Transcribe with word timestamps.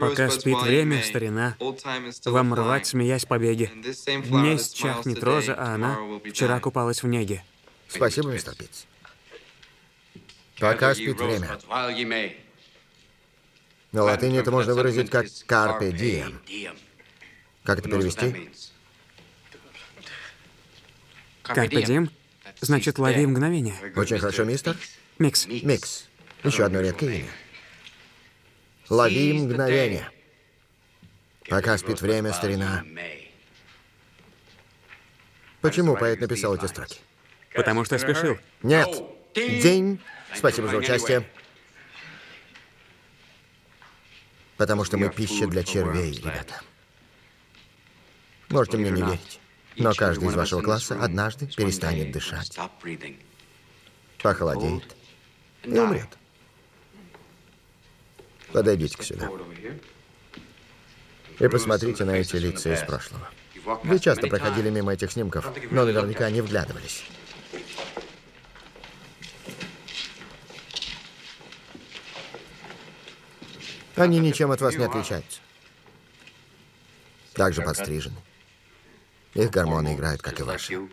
Пока 0.00 0.30
спит 0.30 0.60
время, 0.62 1.02
старина, 1.02 1.56
вам 2.24 2.54
рвать, 2.54 2.86
смеясь 2.86 3.24
побеги. 3.24 3.70
Днесь 4.26 4.72
чахнет 4.72 5.22
роза, 5.22 5.54
а 5.54 5.74
она 5.74 5.98
вчера 6.24 6.60
купалась 6.60 7.02
в 7.02 7.06
неге. 7.06 7.44
Спасибо, 7.88 8.32
мистер 8.32 8.54
Питц. 8.54 8.84
Пока 10.58 10.94
спит 10.94 11.20
время. 11.20 11.58
На 13.92 14.02
латыни 14.02 14.38
это 14.38 14.50
можно 14.50 14.74
выразить 14.74 15.10
как 15.10 15.26
«carpe 15.26 15.92
diem». 15.92 16.34
Как 17.62 17.78
это 17.78 17.88
перевести? 17.88 18.50
Карпе 21.42 21.82
дiem 21.82 22.10
значит 22.60 22.98
лови 22.98 23.26
мгновение. 23.26 23.74
Очень 23.96 24.18
хорошо, 24.18 24.44
мистер. 24.44 24.76
Микс. 25.18 25.46
Микс. 25.46 26.06
Еще 26.42 26.64
одно 26.64 26.80
редкое 26.80 27.20
имя. 27.20 27.43
Лови 28.88 29.32
мгновение. 29.32 30.10
Пока 31.48 31.76
спит 31.78 32.00
время, 32.00 32.32
старина. 32.32 32.84
Почему 35.60 35.96
поэт 35.96 36.20
написал 36.20 36.54
эти 36.54 36.66
строки? 36.66 37.00
Потому 37.54 37.84
что 37.84 37.98
спешил. 37.98 38.38
Нет. 38.62 38.88
Дзинь. 39.34 40.00
Спасибо 40.34 40.68
за 40.68 40.76
участие. 40.76 41.28
Потому 44.56 44.84
что 44.84 44.96
мы 44.96 45.10
пища 45.10 45.46
для 45.46 45.64
червей, 45.64 46.12
ребята. 46.12 46.60
Можете 48.50 48.76
мне 48.76 48.90
не 48.90 49.02
верить. 49.02 49.40
Но 49.76 49.92
каждый 49.94 50.28
из 50.28 50.34
вашего 50.34 50.62
класса 50.62 51.02
однажды 51.02 51.46
перестанет 51.46 52.12
дышать. 52.12 52.56
Похолодеет 54.22 54.94
и 55.64 55.78
умрет. 55.78 56.08
Подойдите 58.54 58.96
к 58.96 59.02
сюда. 59.02 59.28
И 61.40 61.48
посмотрите 61.48 62.04
на 62.04 62.12
эти 62.12 62.36
лица 62.36 62.72
из 62.72 62.82
прошлого. 62.82 63.28
Вы 63.82 63.98
часто 63.98 64.28
проходили 64.28 64.70
мимо 64.70 64.92
этих 64.92 65.10
снимков, 65.10 65.52
но 65.72 65.84
наверняка 65.84 66.30
не 66.30 66.40
вглядывались. 66.40 67.02
Они 73.96 74.20
ничем 74.20 74.52
от 74.52 74.60
вас 74.60 74.76
не 74.76 74.84
отличаются. 74.84 75.40
Также 77.32 77.62
подстрижены. 77.62 78.16
Их 79.34 79.50
гормоны 79.50 79.96
играют, 79.96 80.22
как 80.22 80.38
и 80.38 80.44
ваши. 80.44 80.88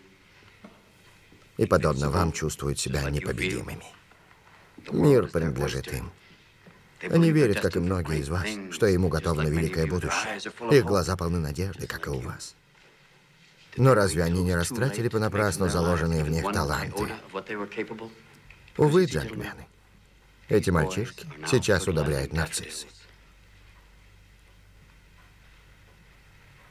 И, 1.58 1.67
подобно 1.67 2.09
вам, 2.09 2.32
чувствуют 2.32 2.80
себя 2.80 3.08
непобедимыми. 3.08 3.86
Мир 4.92 5.28
принадлежит 5.28 5.94
им. 5.94 6.12
Они 7.10 7.32
верят, 7.32 7.60
как 7.62 7.76
и 7.76 7.80
многие 7.80 8.20
из 8.20 8.30
вас, 8.30 8.48
что 8.72 8.86
ему 8.86 9.10
готовно 9.10 9.48
великое 9.48 9.88
будущее. 9.88 10.40
Их 10.72 10.86
глаза 10.86 11.18
полны 11.18 11.40
надежды, 11.40 11.88
как 11.88 12.08
и 12.08 12.10
у 12.10 12.20
вас. 12.20 12.56
Но 13.78 13.94
разве 13.94 14.24
они 14.24 14.44
не 14.44 14.56
растратили 14.56 15.08
понапрасну 15.08 15.70
заложенные 15.70 16.24
в 16.24 16.30
них 16.30 16.44
таланты? 16.52 17.08
Увы, 18.78 19.06
джентльмены, 19.06 19.68
эти 20.50 20.70
мальчишки 20.70 21.28
сейчас 21.48 21.88
удобряют 21.88 22.34
нарциссы. 22.34 22.88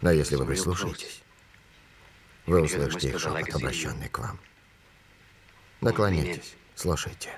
Но 0.00 0.10
если 0.10 0.36
вы 0.36 0.46
прислушаетесь, 0.46 1.22
вы 2.46 2.62
услышите 2.62 3.10
их 3.10 3.20
шепот, 3.20 3.54
обращенный 3.54 4.08
к 4.08 4.18
вам. 4.18 4.38
Наклонитесь, 5.80 6.54
слушайте. 6.74 7.30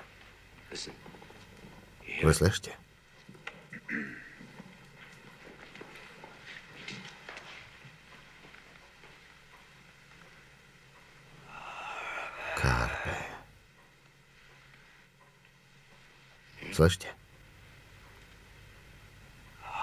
Вы 2.21 2.33
слышите? 2.33 2.77
Карпе. 12.55 13.17
Слышите? 16.73 17.09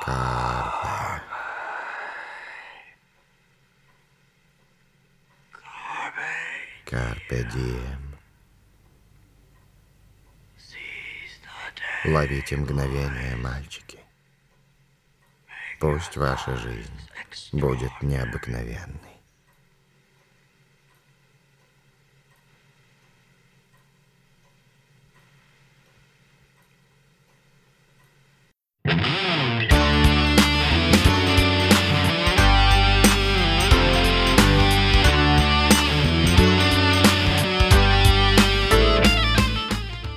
Карпе. 0.03 1.23
Карпе 6.87 7.45
дием. 7.53 8.11
Ловите 12.07 12.57
мгновение, 12.57 13.37
мальчики. 13.37 14.00
Пусть 15.81 16.15
ваша 16.15 16.59
жизнь 16.59 16.91
будет 17.53 17.91
необыкновенной. 18.03 19.01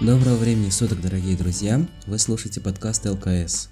Доброго 0.01 0.35
времени 0.35 0.69
суток, 0.69 0.99
дорогие 0.99 1.37
друзья! 1.37 1.79
Вы 2.05 2.19
слушаете 2.19 2.59
подкаст 2.59 3.05
ЛКС. 3.05 3.69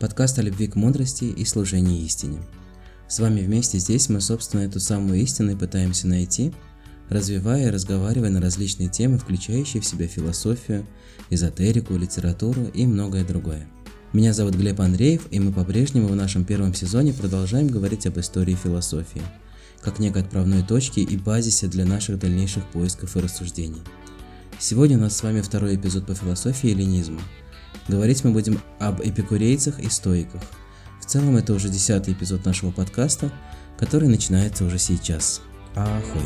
Подкаст 0.00 0.38
о 0.38 0.42
любви 0.42 0.68
к 0.68 0.76
мудрости 0.76 1.24
и 1.24 1.44
служении 1.44 2.04
истине. 2.04 2.38
С 3.08 3.18
вами 3.18 3.40
вместе 3.40 3.78
здесь 3.78 4.08
мы, 4.08 4.20
собственно, 4.20 4.60
эту 4.60 4.78
самую 4.78 5.20
истину 5.20 5.50
и 5.50 5.56
пытаемся 5.56 6.06
найти, 6.06 6.52
развивая 7.08 7.66
и 7.66 7.70
разговаривая 7.70 8.30
на 8.30 8.40
различные 8.40 8.88
темы, 8.88 9.18
включающие 9.18 9.82
в 9.82 9.84
себя 9.84 10.06
философию, 10.06 10.86
эзотерику, 11.30 11.96
литературу 11.96 12.66
и 12.72 12.86
многое 12.86 13.24
другое. 13.24 13.66
Меня 14.12 14.32
зовут 14.32 14.54
Глеб 14.54 14.80
Андреев, 14.80 15.22
и 15.32 15.40
мы 15.40 15.52
по-прежнему 15.52 16.06
в 16.06 16.14
нашем 16.14 16.44
первом 16.44 16.74
сезоне 16.74 17.12
продолжаем 17.12 17.66
говорить 17.66 18.06
об 18.06 18.20
истории 18.20 18.54
философии, 18.54 19.22
как 19.80 19.98
некой 19.98 20.22
отправной 20.22 20.62
точке 20.62 21.00
и 21.00 21.16
базисе 21.16 21.66
для 21.66 21.84
наших 21.84 22.20
дальнейших 22.20 22.64
поисков 22.66 23.16
и 23.16 23.20
рассуждений– 23.20 23.82
Сегодня 24.60 24.98
у 24.98 25.00
нас 25.00 25.16
с 25.16 25.22
вами 25.22 25.40
второй 25.40 25.76
эпизод 25.76 26.04
по 26.04 26.16
философии 26.16 26.70
эллинизма. 26.70 27.20
Говорить 27.88 28.22
мы 28.22 28.32
будем 28.32 28.60
об 28.78 29.00
эпикурейцах 29.00 29.80
и 29.80 29.88
стоиках. 29.88 30.42
В 31.00 31.06
целом 31.06 31.38
это 31.38 31.54
уже 31.54 31.70
десятый 31.70 32.12
эпизод 32.12 32.44
нашего 32.44 32.70
подкаста, 32.70 33.32
который 33.78 34.08
начинается 34.08 34.66
уже 34.66 34.78
сейчас. 34.78 35.40
Ахой! 35.74 36.20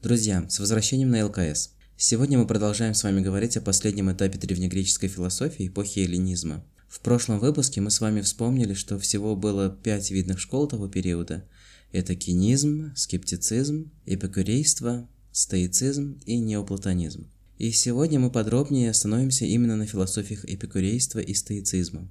Друзья, 0.00 0.44
с 0.48 0.58
возвращением 0.58 1.10
на 1.10 1.26
ЛКС. 1.26 1.74
Сегодня 1.96 2.38
мы 2.38 2.46
продолжаем 2.46 2.92
с 2.92 3.04
вами 3.04 3.20
говорить 3.20 3.56
о 3.56 3.60
последнем 3.60 4.10
этапе 4.10 4.36
древнегреческой 4.36 5.08
философии 5.08 5.68
эпохи 5.68 6.00
эллинизма. 6.00 6.64
В 6.88 6.98
прошлом 6.98 7.38
выпуске 7.38 7.80
мы 7.80 7.92
с 7.92 8.00
вами 8.00 8.20
вспомнили, 8.20 8.74
что 8.74 8.98
всего 8.98 9.36
было 9.36 9.70
пять 9.70 10.10
видных 10.10 10.40
школ 10.40 10.66
того 10.66 10.88
периода. 10.88 11.44
Это 11.92 12.16
кинизм, 12.16 12.92
скептицизм, 12.96 13.92
эпикурейство, 14.06 15.08
стоицизм 15.30 16.18
и 16.26 16.40
неоплатонизм. 16.40 17.30
И 17.58 17.70
сегодня 17.70 18.18
мы 18.18 18.32
подробнее 18.32 18.90
остановимся 18.90 19.44
именно 19.44 19.76
на 19.76 19.86
философиях 19.86 20.44
эпикурейства 20.46 21.20
и 21.20 21.32
стоицизма. 21.32 22.08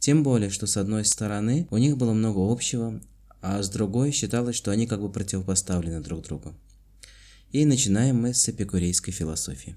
Тем 0.00 0.22
более, 0.22 0.50
что 0.50 0.66
с 0.66 0.76
одной 0.76 1.06
стороны 1.06 1.66
у 1.70 1.78
них 1.78 1.96
было 1.96 2.12
много 2.12 2.40
общего, 2.40 3.00
а 3.40 3.62
с 3.62 3.70
другой 3.70 4.12
считалось, 4.12 4.54
что 4.54 4.70
они 4.70 4.86
как 4.86 5.00
бы 5.00 5.10
противопоставлены 5.10 6.00
друг 6.00 6.24
другу. 6.24 6.54
И 7.52 7.64
начинаем 7.64 8.20
мы 8.20 8.34
с 8.34 8.48
эпикурейской 8.48 9.12
философии. 9.12 9.76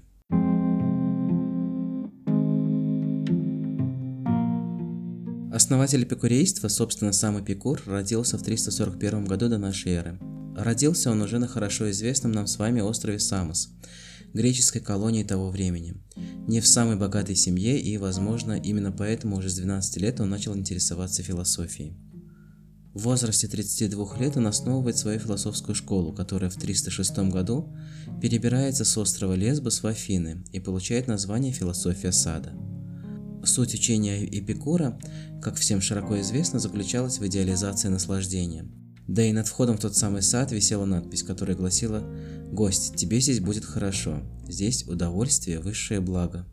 Основатель 5.58 6.04
эпикурейства, 6.04 6.68
собственно 6.68 7.12
сам 7.12 7.40
Эпикур, 7.40 7.82
родился 7.84 8.38
в 8.38 8.42
341 8.44 9.24
году 9.24 9.48
до 9.48 9.58
нашей 9.58 9.92
эры. 9.92 10.18
Родился 10.56 11.10
он 11.10 11.20
уже 11.20 11.38
на 11.40 11.48
хорошо 11.48 11.90
известном 11.90 12.30
нам 12.30 12.46
с 12.46 12.58
вами 12.58 12.80
острове 12.80 13.18
Самос, 13.18 13.70
греческой 14.34 14.80
колонии 14.80 15.24
того 15.24 15.50
времени. 15.50 15.96
Не 16.46 16.60
в 16.60 16.66
самой 16.68 16.96
богатой 16.96 17.34
семье 17.34 17.78
и, 17.80 17.96
возможно, 17.96 18.52
именно 18.52 18.92
поэтому 18.92 19.36
уже 19.36 19.50
с 19.50 19.56
12 19.56 19.96
лет 19.96 20.20
он 20.20 20.30
начал 20.30 20.56
интересоваться 20.56 21.24
философией. 21.24 21.96
В 22.98 23.02
возрасте 23.02 23.46
32 23.46 24.18
лет 24.18 24.36
он 24.36 24.48
основывает 24.48 24.98
свою 24.98 25.20
философскую 25.20 25.76
школу, 25.76 26.12
которая 26.12 26.50
в 26.50 26.56
306 26.56 27.16
году 27.30 27.72
перебирается 28.20 28.84
с 28.84 28.98
острова 28.98 29.34
Лесбос 29.34 29.84
в 29.84 29.86
Афины 29.86 30.42
и 30.50 30.58
получает 30.58 31.06
название 31.06 31.52
«Философия 31.52 32.10
сада». 32.10 32.54
Суть 33.44 33.74
учения 33.74 34.24
Эпикура, 34.24 34.98
как 35.40 35.54
всем 35.54 35.80
широко 35.80 36.20
известно, 36.20 36.58
заключалась 36.58 37.20
в 37.20 37.26
идеализации 37.28 37.86
наслаждения. 37.86 38.68
Да 39.06 39.22
и 39.22 39.30
над 39.30 39.46
входом 39.46 39.76
в 39.76 39.80
тот 39.80 39.94
самый 39.94 40.22
сад 40.22 40.50
висела 40.50 40.84
надпись, 40.84 41.22
которая 41.22 41.56
гласила 41.56 42.02
«Гость, 42.50 42.96
тебе 42.96 43.20
здесь 43.20 43.38
будет 43.38 43.64
хорошо, 43.64 44.24
здесь 44.48 44.82
удовольствие– 44.88 45.60
высшее 45.60 46.00
благо». 46.00 46.48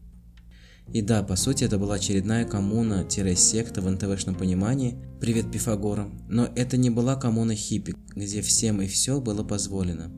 И 0.91 1.01
да, 1.01 1.23
по 1.23 1.35
сути, 1.35 1.63
это 1.63 1.77
была 1.77 1.95
очередная 1.95 2.45
коммуна-секта 2.45 3.81
в 3.81 3.89
НТВшном 3.89 4.35
понимании 4.35 4.97
«Привет 5.19 5.51
Пифагорам», 5.51 6.21
но 6.29 6.49
это 6.55 6.77
не 6.77 6.89
была 6.89 7.15
коммуна 7.15 7.55
хиппи, 7.55 7.95
где 8.15 8.41
всем 8.41 8.81
и 8.81 8.87
все 8.87 9.19
было 9.19 9.43
позволено. 9.43 10.11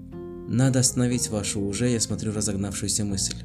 Надо 0.47 0.79
остановить 0.79 1.29
вашу 1.29 1.61
уже, 1.61 1.89
я 1.89 1.99
смотрю, 1.99 2.31
разогнавшуюся 2.31 3.05
мысль. 3.05 3.35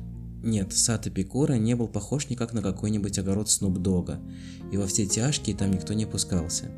Нет, 0.43 0.73
сад 0.73 1.07
Эпикура 1.07 1.55
не 1.55 1.75
был 1.75 1.89
похож 1.89 2.29
никак 2.29 2.53
на 2.53 2.63
какой-нибудь 2.63 3.19
огород 3.19 3.49
Снупдога, 3.49 4.21
и 4.73 4.77
во 4.77 4.87
все 4.87 5.07
тяжкие 5.07 5.57
там 5.57 5.71
никто 5.71 5.95
не 5.95 6.07
пускался. 6.07 6.71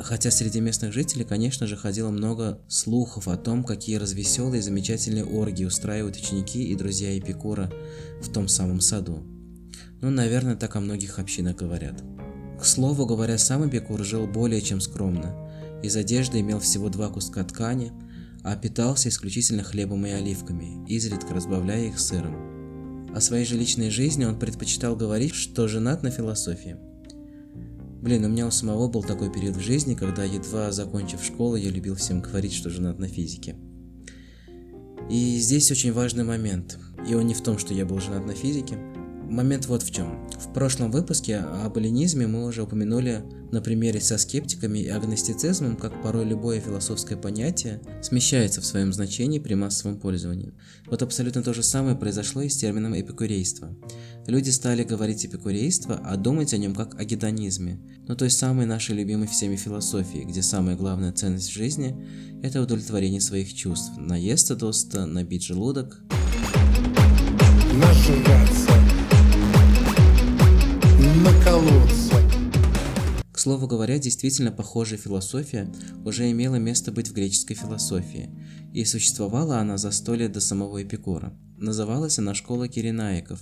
Хотя 0.00 0.30
среди 0.30 0.60
местных 0.60 0.92
жителей, 0.92 1.24
конечно 1.24 1.66
же, 1.66 1.76
ходило 1.76 2.10
много 2.10 2.60
слухов 2.68 3.28
о 3.28 3.36
том, 3.36 3.62
какие 3.62 3.96
развеселые 3.96 4.60
и 4.60 4.62
замечательные 4.62 5.24
оргии 5.24 5.64
устраивают 5.64 6.16
ученики 6.16 6.64
и 6.64 6.74
друзья 6.74 7.16
Эпикура 7.16 7.70
в 8.20 8.32
том 8.32 8.48
самом 8.48 8.80
саду. 8.80 9.22
Ну, 10.02 10.10
наверное, 10.10 10.56
так 10.56 10.74
о 10.74 10.80
многих 10.80 11.20
общинах 11.20 11.54
говорят. 11.54 12.02
К 12.60 12.64
слову 12.64 13.06
говоря, 13.06 13.38
сам 13.38 13.68
Эпикур 13.68 14.04
жил 14.04 14.26
более 14.26 14.60
чем 14.60 14.80
скромно. 14.80 15.32
Из 15.84 15.96
одежды 15.96 16.40
имел 16.40 16.58
всего 16.58 16.88
два 16.88 17.08
куска 17.08 17.44
ткани, 17.44 17.92
а 18.42 18.56
питался 18.56 19.08
исключительно 19.08 19.62
хлебом 19.62 20.04
и 20.04 20.10
оливками, 20.10 20.84
изредка 20.88 21.32
разбавляя 21.34 21.86
их 21.86 22.00
сыром. 22.00 23.12
О 23.14 23.20
своей 23.20 23.44
же 23.44 23.56
личной 23.56 23.90
жизни 23.90 24.24
он 24.24 24.40
предпочитал 24.40 24.96
говорить, 24.96 25.34
что 25.34 25.68
женат 25.68 26.02
на 26.02 26.10
философии. 26.10 26.76
Блин, 28.00 28.24
у 28.24 28.28
меня 28.28 28.48
у 28.48 28.50
самого 28.50 28.88
был 28.88 29.04
такой 29.04 29.32
период 29.32 29.56
в 29.56 29.60
жизни, 29.60 29.94
когда, 29.94 30.24
едва 30.24 30.72
закончив 30.72 31.22
школу, 31.22 31.54
я 31.54 31.70
любил 31.70 31.94
всем 31.94 32.20
говорить, 32.20 32.54
что 32.54 32.70
женат 32.70 32.98
на 32.98 33.06
физике. 33.06 33.54
И 35.08 35.38
здесь 35.38 35.70
очень 35.70 35.92
важный 35.92 36.24
момент. 36.24 36.80
И 37.08 37.14
он 37.14 37.28
не 37.28 37.34
в 37.34 37.42
том, 37.42 37.58
что 37.58 37.72
я 37.72 37.86
был 37.86 38.00
женат 38.00 38.26
на 38.26 38.34
физике, 38.34 38.76
Момент 39.32 39.64
вот 39.64 39.82
в 39.82 39.90
чем. 39.90 40.28
В 40.38 40.52
прошлом 40.52 40.90
выпуске 40.90 41.38
об 41.38 41.78
эллинизме 41.78 42.26
мы 42.26 42.44
уже 42.44 42.64
упомянули 42.64 43.24
на 43.50 43.62
примере 43.62 43.98
со 43.98 44.18
скептиками 44.18 44.80
и 44.80 44.88
агностицизмом, 44.88 45.76
как 45.76 46.02
порой 46.02 46.26
любое 46.26 46.60
философское 46.60 47.16
понятие 47.16 47.80
смещается 48.02 48.60
в 48.60 48.66
своем 48.66 48.92
значении 48.92 49.38
при 49.38 49.54
массовом 49.54 49.98
пользовании. 49.98 50.52
Вот 50.84 51.00
абсолютно 51.00 51.42
то 51.42 51.54
же 51.54 51.62
самое 51.62 51.96
произошло 51.96 52.42
и 52.42 52.50
с 52.50 52.58
термином 52.58 52.94
эпикурейство. 52.94 53.74
Люди 54.26 54.50
стали 54.50 54.84
говорить 54.84 55.24
эпикурейство, 55.24 55.98
а 56.04 56.18
думать 56.18 56.52
о 56.52 56.58
нем 56.58 56.74
как 56.74 57.00
о 57.00 57.04
гедонизме, 57.06 57.80
ну 58.06 58.14
той 58.14 58.28
самой 58.28 58.66
нашей 58.66 58.96
любимой 58.96 59.28
всеми 59.28 59.56
философии, 59.56 60.26
где 60.28 60.42
самая 60.42 60.76
главная 60.76 61.12
ценность 61.12 61.48
в 61.48 61.54
жизни– 61.54 61.96
это 62.42 62.60
удовлетворение 62.60 63.22
своих 63.22 63.54
чувств, 63.54 63.92
наесться 63.96 64.56
доста, 64.56 65.06
набить 65.06 65.44
желудок. 65.44 66.02
Нажигаться 67.72 68.61
К 73.32 73.38
слову 73.38 73.66
говоря, 73.66 73.98
действительно 73.98 74.52
похожая 74.52 74.98
философия 74.98 75.72
уже 76.04 76.30
имела 76.30 76.56
место 76.56 76.92
быть 76.92 77.08
в 77.08 77.12
греческой 77.12 77.56
философии, 77.56 78.30
и 78.72 78.84
существовала 78.84 79.58
она 79.58 79.78
за 79.78 79.90
сто 79.90 80.14
лет 80.14 80.32
до 80.32 80.40
самого 80.40 80.82
Эпикура. 80.82 81.32
Называлась 81.56 82.18
она 82.18 82.34
школа 82.34 82.68
киренаиков, 82.68 83.40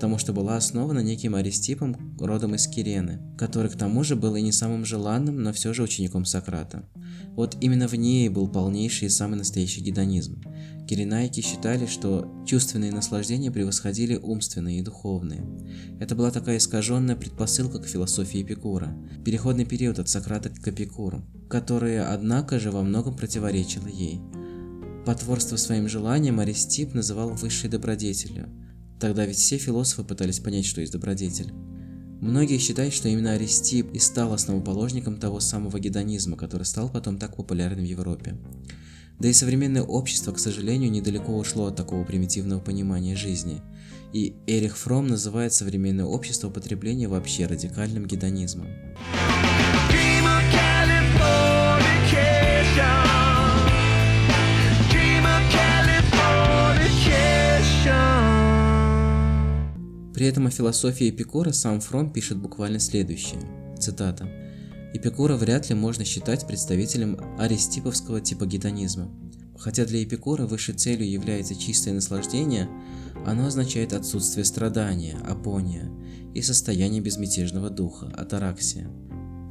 потому 0.00 0.16
что 0.16 0.32
была 0.32 0.56
основана 0.56 1.00
неким 1.00 1.34
Аристипом 1.34 2.16
родом 2.18 2.54
из 2.54 2.66
Кирены, 2.66 3.20
который 3.36 3.70
к 3.70 3.76
тому 3.76 4.02
же 4.02 4.16
был 4.16 4.34
и 4.34 4.40
не 4.40 4.50
самым 4.50 4.86
желанным, 4.86 5.42
но 5.42 5.52
все 5.52 5.74
же 5.74 5.82
учеником 5.82 6.24
Сократа. 6.24 6.88
Вот 7.36 7.58
именно 7.60 7.86
в 7.86 7.94
ней 7.94 8.30
был 8.30 8.48
полнейший 8.48 9.08
и 9.08 9.10
самый 9.10 9.36
настоящий 9.36 9.82
гедонизм. 9.82 10.40
Киренайки 10.88 11.42
считали, 11.42 11.84
что 11.84 12.32
чувственные 12.46 12.92
наслаждения 12.92 13.50
превосходили 13.50 14.16
умственные 14.16 14.78
и 14.78 14.82
духовные. 14.82 15.44
Это 16.00 16.14
была 16.14 16.30
такая 16.30 16.56
искаженная 16.56 17.14
предпосылка 17.14 17.78
к 17.78 17.86
философии 17.86 18.40
Эпикура, 18.40 18.96
переходный 19.22 19.66
период 19.66 19.98
от 19.98 20.08
Сократа 20.08 20.48
к 20.48 20.66
Эпикуру, 20.66 21.26
которая, 21.50 22.10
однако 22.10 22.58
же, 22.58 22.70
во 22.70 22.80
многом 22.80 23.18
противоречила 23.18 23.88
ей. 23.88 24.18
Потворство 25.04 25.56
своим 25.56 25.90
желаниям 25.90 26.40
Аристип 26.40 26.94
называл 26.94 27.34
высшей 27.34 27.68
добродетелью– 27.68 28.48
Тогда 29.00 29.24
ведь 29.24 29.38
все 29.38 29.56
философы 29.56 30.04
пытались 30.04 30.40
понять, 30.40 30.66
что 30.66 30.82
есть 30.82 30.92
добродетель. 30.92 31.52
Многие 32.20 32.58
считают, 32.58 32.92
что 32.92 33.08
именно 33.08 33.32
Аристип 33.32 33.90
и 33.94 33.98
стал 33.98 34.34
основоположником 34.34 35.16
того 35.16 35.40
самого 35.40 35.80
гедонизма, 35.80 36.36
который 36.36 36.64
стал 36.64 36.90
потом 36.90 37.16
так 37.16 37.34
популярным 37.34 37.86
в 37.86 37.88
Европе. 37.88 38.36
Да 39.18 39.28
и 39.28 39.32
современное 39.32 39.82
общество, 39.82 40.32
к 40.32 40.38
сожалению, 40.38 40.90
недалеко 40.90 41.36
ушло 41.36 41.66
от 41.66 41.76
такого 41.76 42.04
примитивного 42.04 42.60
понимания 42.60 43.16
жизни. 43.16 43.62
И 44.12 44.34
Эрих 44.46 44.76
Фром 44.76 45.08
называет 45.08 45.54
современное 45.54 46.04
общество 46.04 46.48
употребления 46.48 47.08
вообще 47.08 47.46
радикальным 47.46 48.06
гедонизмом. 48.06 48.68
При 60.20 60.26
этом 60.26 60.46
о 60.46 60.50
философии 60.50 61.08
Эпикура 61.08 61.50
сам 61.50 61.80
Фром 61.80 62.12
пишет 62.12 62.36
буквально 62.36 62.78
следующее. 62.78 63.40
Цитата. 63.78 64.28
Эпикура 64.92 65.34
вряд 65.34 65.70
ли 65.70 65.74
можно 65.74 66.04
считать 66.04 66.46
представителем 66.46 67.18
аристиповского 67.38 68.20
типа 68.20 68.44
гедонизма. 68.44 69.10
Хотя 69.58 69.86
для 69.86 70.02
Эпикура 70.02 70.44
высшей 70.44 70.74
целью 70.74 71.10
является 71.10 71.54
чистое 71.54 71.94
наслаждение, 71.94 72.68
оно 73.24 73.46
означает 73.46 73.94
отсутствие 73.94 74.44
страдания, 74.44 75.16
апония 75.26 75.90
и 76.34 76.42
состояние 76.42 77.00
безмятежного 77.00 77.70
духа, 77.70 78.12
атараксия. 78.14 78.90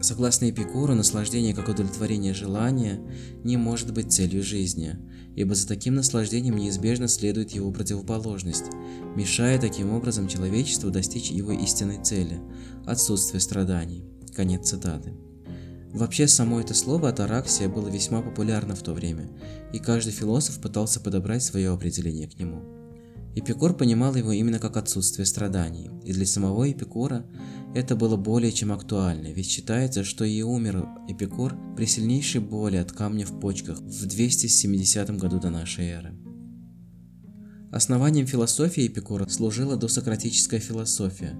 Согласно 0.01 0.49
Эпикуру, 0.49 0.95
наслаждение 0.95 1.53
как 1.53 1.67
удовлетворение 1.67 2.33
желания 2.33 3.01
не 3.43 3.57
может 3.57 3.93
быть 3.93 4.13
целью 4.13 4.41
жизни, 4.43 4.95
ибо 5.35 5.55
за 5.55 5.67
таким 5.67 5.95
наслаждением 5.95 6.55
неизбежно 6.55 7.09
следует 7.09 7.51
его 7.51 7.71
противоположность, 7.71 8.65
мешая 9.15 9.59
таким 9.59 9.93
образом 9.93 10.29
человечеству 10.29 10.89
достичь 10.89 11.31
его 11.31 11.51
истинной 11.51 12.01
цели– 12.01 12.39
отсутствие 12.85 13.41
страданий. 13.41 14.05
Конец 14.33 14.69
цитаты. 14.69 15.13
Вообще, 15.91 16.27
само 16.27 16.61
это 16.61 16.73
слово 16.73 17.09
«атараксия» 17.09 17.67
было 17.67 17.89
весьма 17.89 18.21
популярно 18.21 18.75
в 18.75 18.83
то 18.83 18.93
время, 18.93 19.29
и 19.73 19.79
каждый 19.79 20.13
философ 20.13 20.61
пытался 20.61 21.01
подобрать 21.01 21.43
свое 21.43 21.71
определение 21.71 22.29
к 22.29 22.39
нему. 22.39 22.78
Эпикур 23.39 23.73
понимал 23.73 24.15
его 24.15 24.33
именно 24.33 24.59
как 24.59 24.75
отсутствие 24.75 25.25
страданий, 25.25 25.89
и 26.03 26.11
для 26.11 26.25
самого 26.25 26.69
Эпикура 26.69 27.25
это 27.73 27.95
было 27.95 28.17
более 28.17 28.51
чем 28.51 28.73
актуально, 28.73 29.27
ведь 29.27 29.49
считается, 29.49 30.03
что 30.03 30.25
и 30.25 30.41
умер 30.41 30.85
Эпикур 31.07 31.55
при 31.77 31.85
сильнейшей 31.85 32.41
боли 32.41 32.75
от 32.75 32.91
камня 32.91 33.25
в 33.25 33.39
почках 33.39 33.79
в 33.79 34.05
270 34.05 35.17
году 35.17 35.39
до 35.39 35.51
нашей 35.51 35.85
эры. 35.85 36.13
Основанием 37.71 38.27
философии 38.27 38.87
Эпикура 38.87 39.25
служила 39.29 39.77
досократическая 39.77 40.59
философия. 40.59 41.37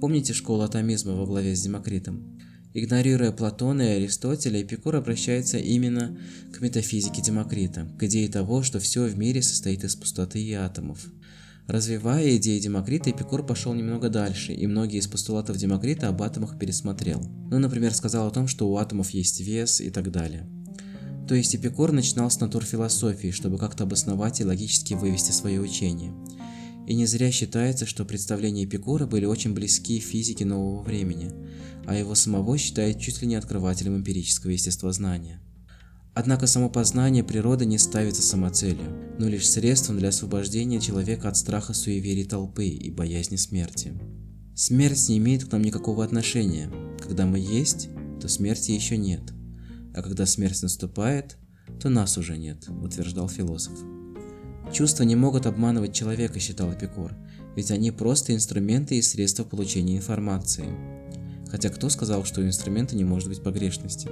Помните 0.00 0.32
школу 0.32 0.62
атомизма 0.62 1.12
во 1.12 1.26
главе 1.26 1.54
с 1.54 1.62
Демокритом? 1.62 2.40
Игнорируя 2.74 3.30
Платона 3.30 3.82
и 3.82 3.96
Аристотеля, 3.98 4.62
Эпикур 4.62 4.96
обращается 4.96 5.58
именно 5.58 6.18
к 6.52 6.60
метафизике 6.60 7.22
Демокрита, 7.22 7.86
к 7.98 8.02
идее 8.04 8.28
того, 8.28 8.62
что 8.62 8.80
все 8.80 9.04
в 9.06 9.18
мире 9.18 9.42
состоит 9.42 9.84
из 9.84 9.94
пустоты 9.94 10.42
и 10.42 10.52
атомов. 10.54 11.06
Развивая 11.70 12.36
идеи 12.36 12.58
Демокрита, 12.58 13.12
Эпикур 13.12 13.46
пошел 13.46 13.72
немного 13.74 14.08
дальше, 14.08 14.52
и 14.52 14.66
многие 14.66 14.98
из 14.98 15.06
постулатов 15.06 15.56
Демокрита 15.56 16.08
об 16.08 16.20
атомах 16.20 16.58
пересмотрел. 16.58 17.22
Ну, 17.48 17.60
например, 17.60 17.94
сказал 17.94 18.26
о 18.26 18.32
том, 18.32 18.48
что 18.48 18.68
у 18.68 18.76
атомов 18.76 19.10
есть 19.10 19.38
вес 19.38 19.80
и 19.80 19.88
так 19.90 20.10
далее. 20.10 20.48
То 21.28 21.36
есть 21.36 21.54
Эпикур 21.54 21.92
начинал 21.92 22.28
с 22.28 22.40
натурфилософии, 22.40 23.30
чтобы 23.30 23.56
как-то 23.56 23.84
обосновать 23.84 24.40
и 24.40 24.44
логически 24.44 24.94
вывести 24.94 25.30
свое 25.30 25.60
учение. 25.60 26.12
И 26.88 26.96
не 26.96 27.06
зря 27.06 27.30
считается, 27.30 27.86
что 27.86 28.04
представления 28.04 28.64
Эпикура 28.64 29.06
были 29.06 29.26
очень 29.26 29.54
близки 29.54 30.00
физике 30.00 30.44
нового 30.44 30.82
времени, 30.82 31.30
а 31.86 31.94
его 31.94 32.16
самого 32.16 32.58
считают 32.58 32.98
чуть 32.98 33.22
ли 33.22 33.28
не 33.28 33.36
открывателем 33.36 33.96
эмпирического 33.96 34.50
естествознания. 34.50 35.40
Однако 36.12 36.46
само 36.46 36.68
познание 36.68 37.22
природы 37.22 37.66
не 37.66 37.78
ставится 37.78 38.22
самоцелью, 38.22 39.14
но 39.18 39.28
лишь 39.28 39.48
средством 39.48 39.98
для 39.98 40.08
освобождения 40.08 40.80
человека 40.80 41.28
от 41.28 41.36
страха 41.36 41.72
суеверий 41.72 42.24
толпы 42.24 42.66
и 42.66 42.90
боязни 42.90 43.36
смерти. 43.36 43.92
Смерть 44.56 45.08
не 45.08 45.18
имеет 45.18 45.44
к 45.44 45.52
нам 45.52 45.62
никакого 45.62 46.04
отношения. 46.04 46.70
Когда 47.00 47.26
мы 47.26 47.38
есть, 47.38 47.88
то 48.20 48.28
смерти 48.28 48.72
еще 48.72 48.96
нет. 48.96 49.22
А 49.94 50.02
когда 50.02 50.26
смерть 50.26 50.62
наступает, 50.62 51.36
то 51.80 51.88
нас 51.88 52.18
уже 52.18 52.36
нет, 52.36 52.68
утверждал 52.68 53.28
философ. 53.28 53.78
Чувства 54.72 55.04
не 55.04 55.16
могут 55.16 55.46
обманывать 55.46 55.94
человека, 55.94 56.38
считал 56.38 56.72
Эпикур. 56.72 57.12
ведь 57.56 57.70
они 57.70 57.90
просто 57.90 58.34
инструменты 58.34 58.96
и 58.96 59.02
средства 59.02 59.44
получения 59.44 59.96
информации. 59.96 60.68
Хотя 61.50 61.68
кто 61.70 61.88
сказал, 61.88 62.24
что 62.24 62.40
у 62.40 62.44
инструмента 62.44 62.94
не 62.94 63.04
может 63.04 63.28
быть 63.28 63.42
погрешности? 63.42 64.08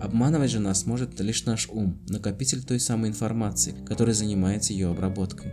Обманывать 0.00 0.50
же 0.50 0.60
нас 0.60 0.86
может 0.86 1.18
лишь 1.20 1.44
наш 1.44 1.68
ум, 1.68 1.98
накопитель 2.08 2.62
той 2.62 2.78
самой 2.78 3.10
информации, 3.10 3.74
который 3.84 4.14
занимается 4.14 4.72
ее 4.72 4.88
обработкой. 4.88 5.52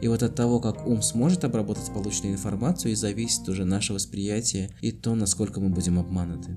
И 0.00 0.08
вот 0.08 0.22
от 0.22 0.34
того, 0.34 0.58
как 0.58 0.86
ум 0.86 1.02
сможет 1.02 1.44
обработать 1.44 1.92
полученную 1.92 2.34
информацию, 2.34 2.92
и 2.92 2.96
зависит 2.96 3.48
уже 3.48 3.64
наше 3.64 3.92
восприятие 3.92 4.70
и 4.80 4.90
то, 4.90 5.14
насколько 5.14 5.60
мы 5.60 5.68
будем 5.68 5.98
обмануты. 5.98 6.56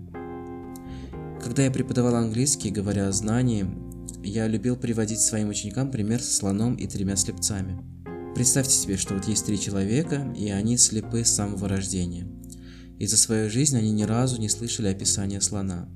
Когда 1.44 1.64
я 1.64 1.72
преподавал 1.72 2.16
английский, 2.16 2.72
говоря 2.72 3.08
о 3.08 3.12
знании, 3.12 3.66
я 4.24 4.48
любил 4.48 4.76
приводить 4.76 5.22
своим 5.22 5.50
ученикам 5.50 5.92
пример 5.92 6.22
со 6.22 6.34
слоном 6.34 6.76
и 6.76 6.88
тремя 6.88 7.16
слепцами. 7.16 7.78
Представьте 8.36 8.74
себе, 8.74 8.98
что 8.98 9.14
вот 9.14 9.28
есть 9.28 9.46
три 9.46 9.60
человека, 9.60 10.34
и 10.38 10.50
они 10.50 10.78
слепы 10.78 11.24
с 11.24 11.34
самого 11.34 11.68
рождения. 11.68 12.28
И 13.00 13.06
за 13.06 13.18
свою 13.18 13.50
жизнь 13.50 13.78
они 13.78 13.92
ни 13.92 14.04
разу 14.04 14.40
не 14.40 14.50
слышали 14.50 14.88
описания 14.88 15.42
слона. 15.42 15.88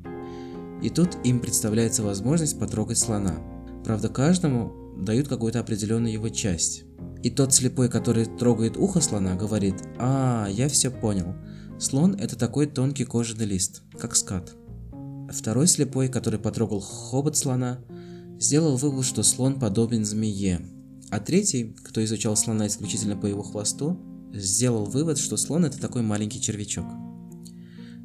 И 0.82 0.90
тут 0.90 1.18
им 1.24 1.40
представляется 1.40 2.04
возможность 2.04 2.60
потрогать 2.60 2.98
слона. 2.98 3.36
Правда, 3.84 4.10
каждому 4.10 4.74
дают 4.98 5.28
какую-то 5.28 5.60
определенную 5.60 6.14
его 6.14 6.30
часть. 6.30 6.84
И 7.24 7.30
тот 7.30 7.54
слепой, 7.54 7.90
который 7.90 8.26
трогает 8.26 8.78
ухо 8.78 9.00
слона, 9.00 9.36
говорит, 9.36 9.76
«А, 10.00 10.48
я 10.50 10.68
все 10.70 10.90
понял. 10.90 11.36
Слон– 11.80 12.16
это 12.20 12.36
такой 12.36 12.66
тонкий 12.66 13.06
кожаный 13.06 13.46
лист, 13.46 13.84
как 14.00 14.16
скат». 14.16 14.56
Второй 15.32 15.68
слепой, 15.68 16.10
который 16.10 16.40
потрогал 16.40 16.80
хобот 16.80 17.38
слона, 17.38 17.80
сделал 18.40 18.76
вывод, 18.76 19.06
что 19.06 19.24
слон 19.24 19.60
подобен 19.60 20.04
змее. 20.04 20.62
А 21.10 21.20
третий, 21.20 21.76
кто 21.84 22.04
изучал 22.04 22.36
слона 22.36 22.68
исключительно 22.68 23.16
по 23.16 23.28
его 23.28 23.44
хвосту, 23.44 24.00
сделал 24.34 24.86
вывод, 24.86 25.18
что 25.18 25.38
слон– 25.38 25.66
это 25.66 25.80
такой 25.80 26.02
маленький 26.02 26.42
червячок. 26.42 26.86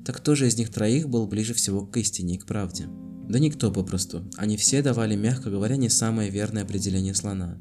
Так 0.06 0.18
кто 0.18 0.36
же 0.36 0.46
из 0.46 0.56
них 0.56 0.70
троих 0.70 1.08
был 1.08 1.26
ближе 1.26 1.52
всего 1.52 1.84
к 1.84 1.96
истине 1.96 2.36
и 2.36 2.38
к 2.38 2.46
правде? 2.46 2.86
Да 3.28 3.40
никто 3.40 3.72
попросту. 3.72 4.25
Они 4.36 4.56
все 4.56 4.80
давали, 4.80 5.16
мягко 5.16 5.50
говоря, 5.50 5.76
не 5.76 5.88
самое 5.88 6.30
верное 6.30 6.62
определение 6.62 7.12
слона. 7.12 7.58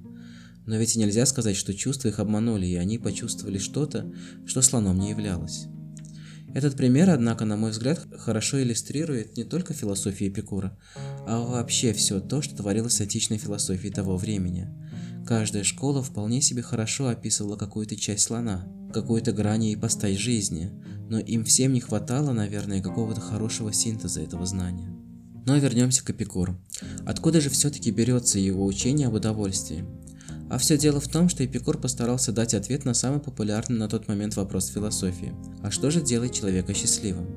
Но 0.68 0.78
ведь 0.78 0.96
и 0.96 1.00
нельзя 1.00 1.26
сказать, 1.26 1.56
что 1.56 1.74
чувства 1.74 2.10
их 2.10 2.20
обманули, 2.20 2.68
и 2.68 2.76
они 2.76 3.00
почувствовали 3.00 3.58
что-то, 3.58 4.14
что 4.46 4.62
слоном 4.62 5.00
не 5.00 5.10
являлось. 5.10 5.66
Этот 6.54 6.78
пример, 6.78 7.10
однако, 7.10 7.46
на 7.46 7.58
мой 7.58 7.72
взгляд, 7.72 8.06
хорошо 8.16 8.62
иллюстрирует 8.62 9.36
не 9.38 9.44
только 9.44 9.74
философию 9.74 10.30
Эпикура, 10.30 10.78
а 11.28 11.40
вообще 11.40 11.94
все 11.94 12.20
то, 12.20 12.44
что 12.44 12.56
творилось 12.56 12.94
с 12.94 13.02
античной 13.02 13.40
философией 13.40 13.92
того 13.92 14.18
времени. 14.18 14.70
Каждая 15.26 15.64
школа 15.64 16.04
вполне 16.04 16.40
себе 16.40 16.62
хорошо 16.62 17.08
описывала 17.08 17.56
какую-то 17.56 17.96
часть 17.96 18.24
слона, 18.24 18.68
какую-то 18.94 19.32
грань 19.32 19.64
и 19.64 19.74
ипостась 19.74 20.20
жизни, 20.20 20.72
но 21.10 21.18
им 21.18 21.44
всем 21.44 21.74
не 21.74 21.82
хватало, 21.82 22.32
наверное, 22.32 22.82
какого-то 22.82 23.22
хорошего 23.22 23.74
синтеза 23.74 24.22
этого 24.22 24.46
знания. 24.46 24.96
Но 25.48 25.58
вернемся 25.58 26.06
к 26.06 26.12
Эпикуру. 26.12 26.56
Откуда 27.08 27.42
же 27.42 27.50
все-таки 27.50 27.90
берется 27.90 28.38
его 28.38 28.66
учение 28.66 29.08
об 29.08 29.16
удовольствии? 29.16 29.84
А 30.48 30.60
все 30.60 30.78
дело 30.78 31.00
в 31.00 31.08
том, 31.08 31.28
что 31.28 31.44
Эпикур 31.44 31.80
постарался 31.80 32.32
дать 32.32 32.54
ответ 32.54 32.86
на 32.86 32.94
самый 32.94 33.20
популярный 33.20 33.80
на 33.80 33.90
тот 33.90 34.08
момент 34.08 34.36
вопрос 34.36 34.68
философии. 34.68 35.34
А 35.64 35.72
что 35.72 35.90
же 35.90 36.02
делает 36.02 36.34
человека 36.34 36.76
счастливым? 36.76 37.28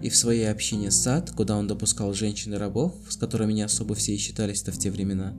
И 0.00 0.10
в 0.10 0.16
своей 0.16 0.48
общине 0.48 0.92
сад, 0.92 1.32
куда 1.32 1.56
он 1.56 1.66
допускал 1.66 2.14
женщин 2.14 2.54
и 2.54 2.56
рабов, 2.56 2.94
с 3.08 3.16
которыми 3.16 3.52
не 3.52 3.62
особо 3.62 3.96
все 3.96 4.14
и 4.14 4.18
считались-то 4.18 4.70
в 4.70 4.78
те 4.78 4.92
времена, 4.92 5.34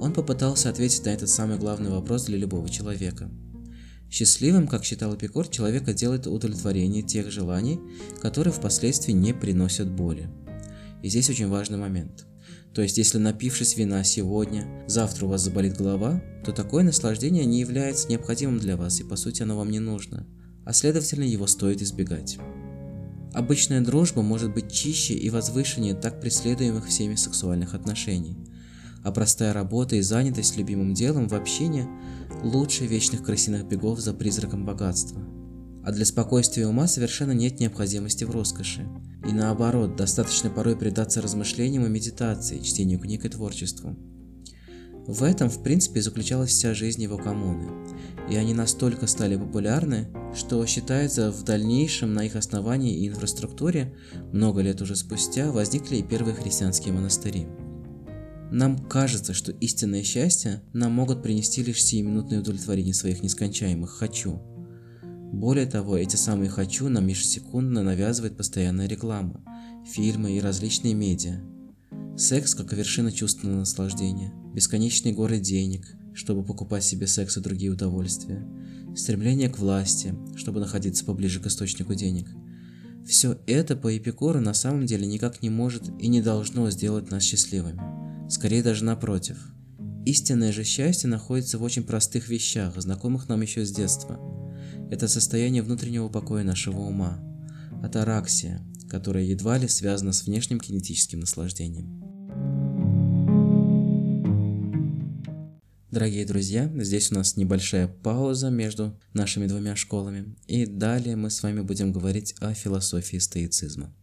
он 0.00 0.12
попытался 0.12 0.70
ответить 0.70 1.04
на 1.04 1.10
этот 1.10 1.28
самый 1.28 1.58
главный 1.58 1.90
вопрос 1.90 2.24
для 2.24 2.36
любого 2.36 2.68
человека. 2.68 3.30
Счастливым, 4.10 4.68
как 4.68 4.84
считал 4.84 5.14
Эпикур, 5.14 5.48
человека 5.48 5.92
делает 5.92 6.26
удовлетворение 6.26 7.02
тех 7.02 7.30
желаний, 7.30 7.80
которые 8.20 8.52
впоследствии 8.52 9.12
не 9.12 9.32
приносят 9.32 9.90
боли. 9.90 10.28
И 11.02 11.08
здесь 11.08 11.30
очень 11.30 11.48
важный 11.48 11.78
момент– 11.78 12.26
то 12.74 12.82
есть, 12.82 12.98
если 12.98 13.18
напившись 13.18 13.76
вина 13.76 14.02
сегодня, 14.02 14.66
завтра 14.88 15.26
у 15.26 15.28
вас 15.28 15.42
заболит 15.42 15.76
голова, 15.76 16.20
то 16.44 16.50
такое 16.50 16.82
наслаждение 16.82 17.44
не 17.44 17.60
является 17.60 18.08
необходимым 18.08 18.58
для 18.58 18.76
вас, 18.76 18.98
и 19.00 19.04
по 19.04 19.14
сути 19.14 19.42
оно 19.42 19.56
вам 19.56 19.70
не 19.70 19.78
нужно, 19.78 20.26
а 20.64 20.72
следовательно 20.72 21.22
его 21.22 21.46
стоит 21.46 21.82
избегать. 21.82 22.36
Обычная 23.32 23.80
дружба 23.80 24.22
может 24.22 24.52
быть 24.52 24.72
чище 24.72 25.14
и 25.14 25.30
возвышеннее 25.30 25.94
так 25.94 26.20
преследуемых 26.20 26.88
всеми 26.88 27.14
сексуальных 27.14 27.74
отношений, 27.74 28.36
а 29.04 29.12
простая 29.12 29.52
работа 29.52 29.96
и 29.96 30.00
занятость 30.00 30.56
любимым 30.56 30.94
делом 30.94 31.28
в 31.28 31.34
общине 31.34 31.88
лучше 32.42 32.86
вечных 32.86 33.22
крысиных 33.22 33.66
бегов 33.66 34.00
за 34.00 34.12
призраком 34.14 34.64
богатства. 34.64 35.20
А 35.84 35.92
для 35.92 36.04
спокойствия 36.04 36.66
ума 36.66 36.86
совершенно 36.88 37.32
нет 37.32 37.60
необходимости 37.60 38.24
в 38.24 38.30
роскоши– 38.30 38.88
и 39.26 39.32
наоборот, 39.32 39.96
достаточно 39.96 40.50
порой 40.50 40.76
предаться 40.76 41.22
размышлениям 41.22 41.86
и 41.86 41.88
медитации, 41.88 42.58
чтению 42.58 42.98
книг 42.98 43.24
и 43.24 43.28
творчеству. 43.28 43.96
В 45.06 45.22
этом, 45.22 45.50
в 45.50 45.62
принципе, 45.62 46.00
заключалась 46.00 46.50
вся 46.50 46.74
жизнь 46.74 47.02
его 47.02 47.18
коммуны, 47.18 47.70
и 48.30 48.36
они 48.36 48.54
настолько 48.54 49.06
стали 49.06 49.36
популярны, 49.36 50.08
что 50.34 50.64
считается 50.66 51.30
в 51.30 51.42
дальнейшем 51.42 52.14
на 52.14 52.24
их 52.24 52.36
основании 52.36 52.96
и 52.96 53.08
инфраструктуре, 53.08 53.94
много 54.32 54.62
лет 54.62 54.80
уже 54.80 54.96
спустя, 54.96 55.50
возникли 55.52 55.96
и 55.96 56.02
первые 56.02 56.34
христианские 56.34 56.94
монастыри. 56.94 57.46
Нам 58.54 58.78
кажется, 58.78 59.34
что 59.34 59.50
истинное 59.50 60.04
счастье 60.04 60.62
нам 60.72 60.92
могут 60.92 61.24
принести 61.24 61.60
лишь 61.64 61.82
сиюминутное 61.82 62.38
удовлетворение 62.38 62.94
своих 62.94 63.20
нескончаемых 63.20 63.90
«хочу», 63.90 64.40
более 65.32 65.66
того, 65.66 65.96
эти 65.96 66.14
самые 66.14 66.48
«хочу» 66.48 66.88
нам 66.88 67.08
ежесекундно 67.08 67.82
навязывает 67.82 68.36
постоянная 68.36 68.86
реклама, 68.86 69.40
фильмы 69.84 70.36
и 70.36 70.40
различные 70.40 70.94
медиа. 70.94 71.40
Секс 72.16 72.54
как 72.54 72.72
вершина 72.72 73.10
чувственного 73.10 73.58
наслаждения, 73.58 74.32
бесконечные 74.54 75.12
горы 75.12 75.40
денег, 75.40 75.96
чтобы 76.14 76.44
покупать 76.44 76.84
себе 76.84 77.08
секс 77.08 77.36
и 77.36 77.40
другие 77.40 77.72
удовольствия, 77.72 78.46
стремление 78.94 79.48
к 79.48 79.58
власти, 79.58 80.14
чтобы 80.36 80.60
находиться 80.60 81.04
поближе 81.04 81.40
к 81.40 81.46
источнику 81.46 81.94
денег. 81.94 82.28
Все 83.04 83.36
это 83.48 83.74
по 83.74 83.94
Эпикуру 83.98 84.40
на 84.40 84.54
самом 84.54 84.86
деле 84.86 85.08
никак 85.08 85.42
не 85.42 85.50
может 85.50 85.90
и 85.98 86.06
не 86.06 86.22
должно 86.22 86.70
сделать 86.70 87.10
нас 87.10 87.24
счастливыми. 87.24 88.13
Скорее 88.34 88.64
даже 88.64 88.82
напротив. 88.82 89.38
Истинное 90.04 90.50
же 90.50 90.64
счастье 90.64 91.08
находится 91.08 91.56
в 91.56 91.62
очень 91.62 91.84
простых 91.84 92.26
вещах, 92.26 92.74
знакомых 92.80 93.28
нам 93.28 93.42
еще 93.42 93.64
с 93.64 93.70
детства– 93.70 94.18
это 94.90 95.06
состояние 95.06 95.62
внутреннего 95.62 96.08
покоя 96.08 96.42
нашего 96.42 96.80
ума, 96.80 97.22
атараксия, 97.80 98.60
которая 98.90 99.22
едва 99.22 99.56
ли 99.56 99.68
связана 99.68 100.12
с 100.12 100.26
внешним 100.26 100.58
кинетическим 100.58 101.20
наслаждением. 101.20 102.02
Дорогие 105.92 106.26
друзья, 106.26 106.68
здесь 106.74 107.12
у 107.12 107.14
нас 107.14 107.36
небольшая 107.36 107.86
пауза 107.86 108.50
между 108.50 109.00
нашими 109.12 109.46
двумя 109.46 109.76
школами, 109.76 110.34
и 110.48 110.66
далее 110.66 111.14
мы 111.14 111.30
с 111.30 111.40
вами 111.40 111.60
будем 111.60 111.92
говорить 111.92 112.34
о 112.40 112.52
философии 112.52 113.18
стоицизма. 113.18 113.94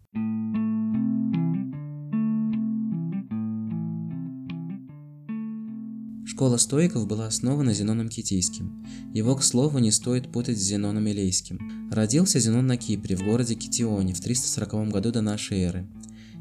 Школа 6.41 6.57
стоиков 6.57 7.05
была 7.05 7.27
основана 7.27 7.71
Зеноном 7.71 8.10
Китийским. 8.10 8.83
Его, 9.13 9.36
к 9.36 9.43
слову, 9.43 9.77
не 9.77 9.91
стоит 9.91 10.31
путать 10.31 10.57
с 10.57 10.63
Зеноном 10.63 11.07
Илейским. 11.07 11.91
Родился 11.91 12.39
Зенон 12.39 12.65
на 12.65 12.77
Кипре, 12.77 13.15
в 13.15 13.24
городе 13.24 13.53
Китионе, 13.53 14.15
в 14.15 14.21
340 14.21 14.89
году 14.89 15.12
до 15.12 15.21
нашей 15.21 15.60
эры. 15.60 15.88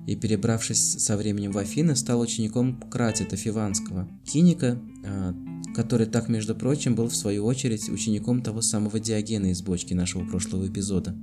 И, 0.07 0.17
перебравшись 0.17 1.05
со 1.05 1.19
временем 1.19 1.53
в 1.53 1.59
Афины, 1.59 1.95
стал 1.97 2.21
учеником 2.21 2.81
Кратита 2.91 3.37
Фиванского, 3.37 4.09
киника, 4.25 4.81
а, 5.05 5.35
который 5.75 6.07
так, 6.07 6.31
между 6.31 6.55
прочим, 6.55 6.95
был 6.95 7.09
в 7.11 7.15
свою 7.15 7.45
очередь 7.45 7.91
учеником 7.91 8.43
того 8.43 8.63
самого 8.63 8.99
Диогена 8.99 9.51
из 9.51 9.61
бочки 9.61 9.93
нашего 9.93 10.25
прошлого 10.25 10.67
эпизода. 10.67 11.15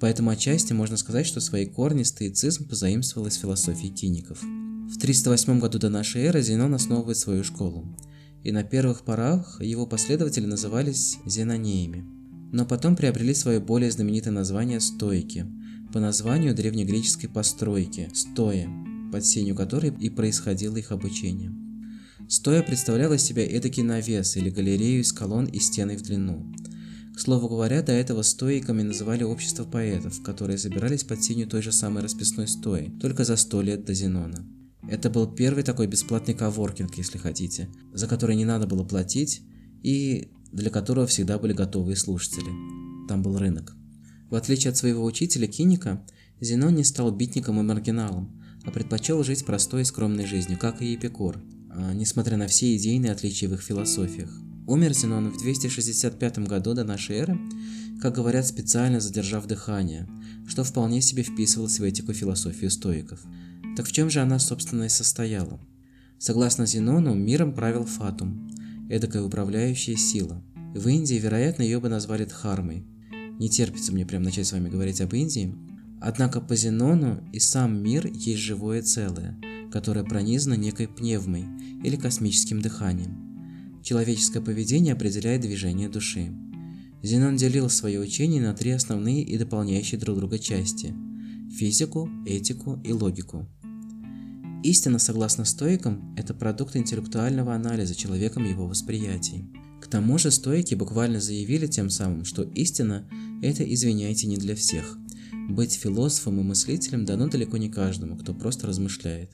Поэтому 0.00 0.30
отчасти 0.30 0.72
можно 0.72 0.96
сказать, 0.96 1.26
что 1.26 1.42
свои 1.42 1.66
корни 1.66 2.04
стоицизм 2.04 2.66
позаимствовал 2.66 3.26
из 3.26 3.34
философии 3.34 3.88
киников. 3.88 4.42
В 4.92 4.98
308 4.98 5.58
году 5.58 5.78
до 5.78 5.88
нашей 5.88 6.24
эры 6.24 6.42
Зенон 6.42 6.74
основывает 6.74 7.16
свою 7.16 7.44
школу, 7.44 7.86
и 8.44 8.52
на 8.52 8.62
первых 8.62 9.06
порах 9.06 9.58
его 9.62 9.86
последователи 9.86 10.44
назывались 10.44 11.16
зенонеями, 11.24 12.04
но 12.52 12.66
потом 12.66 12.94
приобрели 12.94 13.32
свое 13.32 13.58
более 13.58 13.90
знаменитое 13.90 14.34
название 14.34 14.80
стойки, 14.80 15.46
по 15.94 15.98
названию 15.98 16.54
древнегреческой 16.54 17.30
постройки– 17.30 18.10
стоя, 18.14 18.68
под 19.10 19.24
сенью 19.24 19.54
которой 19.54 19.94
и 19.98 20.10
происходило 20.10 20.76
их 20.76 20.92
обучение. 20.92 21.52
Стоя 22.28 22.62
представляла 22.62 23.14
из 23.14 23.22
себя 23.22 23.46
эдакий 23.46 23.82
навес 23.82 24.36
или 24.36 24.50
галерею 24.50 25.00
из 25.00 25.12
колонн 25.14 25.46
и 25.46 25.58
стены 25.58 25.96
в 25.96 26.02
длину. 26.02 26.54
К 27.16 27.18
слову 27.20 27.48
говоря, 27.48 27.82
до 27.82 27.92
этого 27.92 28.20
стоиками 28.20 28.82
называли 28.82 29.22
общество 29.22 29.64
поэтов, 29.64 30.22
которые 30.22 30.58
собирались 30.58 31.04
под 31.04 31.24
сенью 31.24 31.46
той 31.46 31.62
же 31.62 31.72
самой 31.72 32.02
расписной 32.02 32.46
стои, 32.46 32.90
только 33.00 33.24
за 33.24 33.36
сто 33.36 33.62
лет 33.62 33.86
до 33.86 33.94
Зенона. 33.94 34.46
Это 34.88 35.10
был 35.10 35.26
первый 35.26 35.62
такой 35.62 35.86
бесплатный 35.86 36.34
коворкинг, 36.34 36.96
если 36.96 37.18
хотите, 37.18 37.68
за 37.92 38.06
который 38.08 38.36
не 38.36 38.44
надо 38.44 38.66
было 38.66 38.84
платить, 38.84 39.42
и 39.82 40.30
для 40.50 40.70
которого 40.70 41.06
всегда 41.06 41.38
были 41.38 41.52
готовые 41.52 41.96
слушатели. 41.96 42.50
Там 43.08 43.22
был 43.22 43.38
рынок. 43.38 43.74
В 44.30 44.34
отличие 44.34 44.70
от 44.70 44.76
своего 44.76 45.04
учителя 45.04 45.46
Киника, 45.46 46.04
Зенон 46.40 46.74
не 46.74 46.84
стал 46.84 47.10
битником 47.12 47.60
и 47.60 47.62
маргиналом, 47.62 48.40
а 48.64 48.70
предпочел 48.70 49.22
жить 49.22 49.44
простой 49.44 49.82
и 49.82 49.84
скромной 49.84 50.26
жизнью, 50.26 50.58
как 50.58 50.82
и 50.82 50.94
Эпикур, 50.94 51.38
а, 51.70 51.92
несмотря 51.94 52.36
на 52.36 52.46
все 52.46 52.76
идейные 52.76 53.12
отличия 53.12 53.48
в 53.48 53.54
их 53.54 53.60
философиях. 53.60 54.30
Умер 54.66 54.94
Зенон 54.94 55.30
в 55.30 55.38
265 55.38 56.38
году 56.46 56.74
до 56.74 56.84
нашей 56.84 57.16
эры, 57.16 57.38
как 58.00 58.14
говорят, 58.14 58.46
специально 58.46 59.00
задержав 59.00 59.46
дыхание, 59.46 60.08
что 60.46 60.64
вполне 60.64 61.00
себе 61.00 61.22
вписывалось 61.22 61.78
в 61.78 61.82
этику 61.82 62.12
философию 62.12 62.70
стоиков. 62.70 63.20
Так 63.74 63.86
в 63.86 63.92
чем 63.92 64.10
же 64.10 64.20
она, 64.20 64.38
собственно, 64.38 64.84
и 64.84 64.88
состояла? 64.88 65.58
Согласно 66.18 66.66
Зенону, 66.66 67.14
миром 67.14 67.54
правил 67.54 67.84
Фатум, 67.84 68.50
эдакая 68.90 69.22
управляющая 69.22 69.96
сила. 69.96 70.42
В 70.74 70.86
Индии, 70.88 71.14
вероятно, 71.14 71.62
ее 71.62 71.80
бы 71.80 71.88
назвали 71.88 72.24
Дхармой. 72.24 72.84
Не 73.38 73.48
терпится 73.48 73.92
мне 73.92 74.04
прям 74.04 74.22
начать 74.22 74.46
с 74.46 74.52
вами 74.52 74.68
говорить 74.68 75.00
об 75.00 75.14
Индии. 75.14 75.54
Однако 76.00 76.40
по 76.40 76.54
Зенону 76.54 77.24
и 77.32 77.38
сам 77.38 77.82
мир 77.82 78.06
есть 78.06 78.40
живое 78.40 78.82
целое, 78.82 79.38
которое 79.72 80.04
пронизано 80.04 80.54
некой 80.54 80.86
пневмой 80.86 81.46
или 81.82 81.96
космическим 81.96 82.60
дыханием. 82.60 83.80
Человеческое 83.82 84.42
поведение 84.42 84.92
определяет 84.92 85.40
движение 85.40 85.88
души. 85.88 86.30
Зенон 87.02 87.36
делил 87.36 87.70
свое 87.70 88.00
учение 88.00 88.42
на 88.42 88.52
три 88.52 88.70
основные 88.70 89.22
и 89.22 89.38
дополняющие 89.38 89.98
друг 89.98 90.18
друга 90.18 90.38
части– 90.38 90.94
физику, 91.52 92.08
этику 92.26 92.80
и 92.84 92.92
логику. 92.92 93.46
Истина, 94.64 94.98
согласно 94.98 95.44
стоикам, 95.44 96.14
это 96.16 96.34
продукт 96.34 96.76
интеллектуального 96.76 97.54
анализа 97.54 97.94
человеком 97.94 98.44
его 98.44 98.66
восприятий. 98.66 99.44
К 99.80 99.88
тому 99.88 100.18
же 100.18 100.30
стоики 100.30 100.74
буквально 100.74 101.20
заявили 101.20 101.66
тем 101.66 101.90
самым, 101.90 102.24
что 102.24 102.42
истина– 102.42 103.08
это, 103.42 103.64
извиняйте, 103.64 104.28
не 104.28 104.36
для 104.36 104.54
всех. 104.54 104.96
Быть 105.48 105.74
философом 105.74 106.40
и 106.40 106.44
мыслителем 106.44 107.04
дано 107.04 107.26
далеко 107.26 107.56
не 107.56 107.68
каждому, 107.68 108.16
кто 108.16 108.32
просто 108.32 108.68
размышляет. 108.68 109.32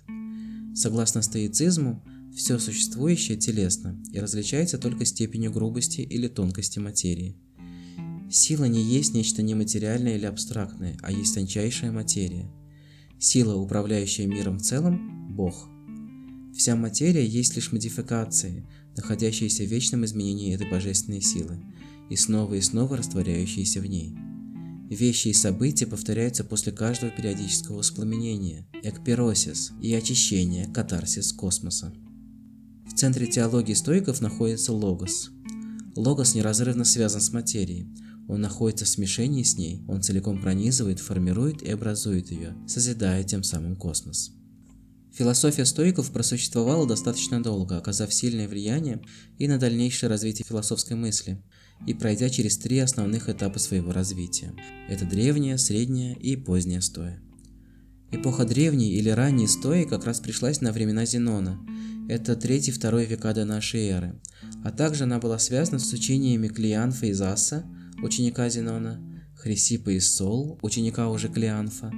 Согласно 0.74 1.20
стоицизму, 1.20 2.02
все 2.34 2.58
существующее 2.58 3.36
телесно 3.36 4.02
и 4.12 4.18
различается 4.18 4.78
только 4.78 5.04
степенью 5.04 5.52
грубости 5.52 6.00
или 6.00 6.28
тонкости 6.28 6.78
материи. 6.78 7.36
Сила 8.30 8.64
не 8.64 8.82
есть 8.82 9.14
нечто 9.14 9.42
нематериальное 9.42 10.16
или 10.16 10.26
абстрактное, 10.26 10.98
а 11.02 11.10
есть 11.10 11.34
тончайшая 11.34 11.92
материя. 11.92 12.50
Сила, 13.18 13.54
управляющая 13.56 14.26
миром 14.26 14.58
в 14.58 14.62
целом, 14.62 15.34
Бог. 15.34 15.68
Вся 16.54 16.76
материя 16.76 17.26
есть 17.26 17.56
лишь 17.56 17.72
модификации, 17.72 18.66
находящиеся 18.96 19.62
в 19.62 19.68
вечном 19.68 20.04
изменении 20.04 20.54
этой 20.54 20.70
божественной 20.70 21.22
силы, 21.22 21.58
и 22.10 22.16
снова 22.16 22.54
и 22.54 22.60
снова 22.60 22.98
растворяющиеся 22.98 23.80
в 23.80 23.86
ней. 23.86 24.14
Вещи 24.90 25.28
и 25.28 25.32
события 25.32 25.86
повторяются 25.86 26.44
после 26.44 26.72
каждого 26.72 27.10
периодического 27.10 27.78
воспламенения, 27.78 28.66
экпиросис 28.82 29.72
и 29.80 29.94
очищения, 29.94 30.66
катарсис 30.72 31.32
космоса. 31.32 31.94
В 32.86 32.94
центре 32.94 33.26
теологии 33.26 33.74
стоиков 33.74 34.20
находится 34.20 34.72
логос. 34.72 35.30
Логос 35.94 36.34
неразрывно 36.34 36.84
связан 36.84 37.20
с 37.20 37.32
материей, 37.32 37.86
он 38.28 38.42
находится 38.42 38.84
в 38.84 38.88
смешении 38.88 39.42
с 39.42 39.56
ней, 39.56 39.82
он 39.88 40.02
целиком 40.02 40.40
пронизывает, 40.40 41.00
формирует 41.00 41.62
и 41.62 41.70
образует 41.70 42.30
ее, 42.30 42.54
созидая 42.68 43.24
тем 43.24 43.42
самым 43.42 43.74
космос. 43.74 44.30
Философия 45.12 45.64
стоиков 45.64 46.12
просуществовала 46.12 46.86
достаточно 46.86 47.42
долго, 47.42 47.78
оказав 47.78 48.14
сильное 48.14 48.46
влияние 48.46 49.00
и 49.38 49.48
на 49.48 49.58
дальнейшее 49.58 50.10
развитие 50.10 50.46
философской 50.46 50.96
мысли, 50.96 51.42
и 51.86 51.94
пройдя 51.94 52.28
через 52.28 52.58
три 52.58 52.78
основных 52.78 53.28
этапа 53.28 53.58
своего 53.58 53.92
развития. 53.92 54.54
Это 54.88 55.06
древняя, 55.06 55.56
средняя 55.56 56.14
и 56.14 56.36
поздняя 56.36 56.80
стоя. 56.80 57.20
Эпоха 58.10 58.44
древней 58.44 58.92
или 58.92 59.10
ранней 59.10 59.48
стои 59.48 59.84
как 59.84 60.04
раз 60.04 60.20
пришлась 60.20 60.60
на 60.60 60.72
времена 60.72 61.04
Зенона. 61.04 61.58
Это 62.08 62.32
3-2 62.32 63.06
века 63.06 63.34
до 63.34 63.44
нашей 63.44 63.88
эры. 63.88 64.20
А 64.64 64.70
также 64.70 65.04
она 65.04 65.18
была 65.18 65.38
связана 65.38 65.78
с 65.78 65.92
учениями 65.92 66.48
Клеанфа 66.48 67.06
и 67.06 67.12
Заса, 67.12 67.64
ученика 68.02 68.48
Зенона, 68.48 69.00
Хрисипа 69.34 69.90
и 69.90 70.00
Сол, 70.00 70.58
ученика 70.62 71.08
уже 71.08 71.28
Клеанфа, 71.28 71.92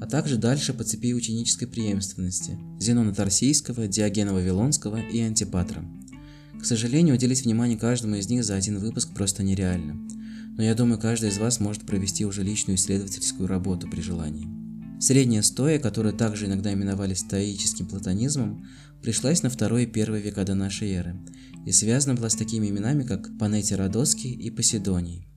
а 0.00 0.06
также 0.06 0.36
дальше 0.36 0.72
по 0.72 0.84
цепи 0.84 1.12
ученической 1.12 1.68
преемственности 1.68 2.58
Зенона 2.78 3.14
Тарсийского, 3.14 3.88
Диогена 3.88 4.32
Вавилонского 4.32 5.00
и 5.00 5.20
Антипатра. 5.20 5.84
К 6.60 6.64
сожалению, 6.64 7.14
уделить 7.14 7.44
внимание 7.44 7.78
каждому 7.78 8.16
из 8.16 8.28
них 8.28 8.44
за 8.44 8.54
один 8.54 8.78
выпуск 8.78 9.10
просто 9.14 9.42
нереально, 9.42 9.96
но 10.56 10.64
я 10.64 10.74
думаю, 10.74 10.98
каждый 10.98 11.30
из 11.30 11.38
вас 11.38 11.60
может 11.60 11.86
провести 11.86 12.24
уже 12.24 12.42
личную 12.42 12.76
исследовательскую 12.76 13.46
работу 13.46 13.88
при 13.88 14.00
желании. 14.00 14.48
Средняя 15.00 15.42
стоя, 15.42 15.78
которую 15.78 16.14
также 16.14 16.46
иногда 16.46 16.72
именовали 16.72 17.14
стоическим 17.14 17.86
платонизмом, 17.86 18.66
пришлась 19.00 19.44
на 19.44 19.50
второй 19.50 19.84
и 19.84 19.86
первый 19.86 20.20
века 20.20 20.44
до 20.44 20.54
нашей 20.54 20.90
эры 20.90 21.16
и 21.64 21.72
связана 21.72 22.14
была 22.14 22.30
с 22.30 22.34
такими 22.34 22.68
именами, 22.68 23.04
как 23.04 23.36
Панетий 23.38 23.76
Родоский 23.76 24.32
и 24.32 24.50
Поседоний. 24.50 25.28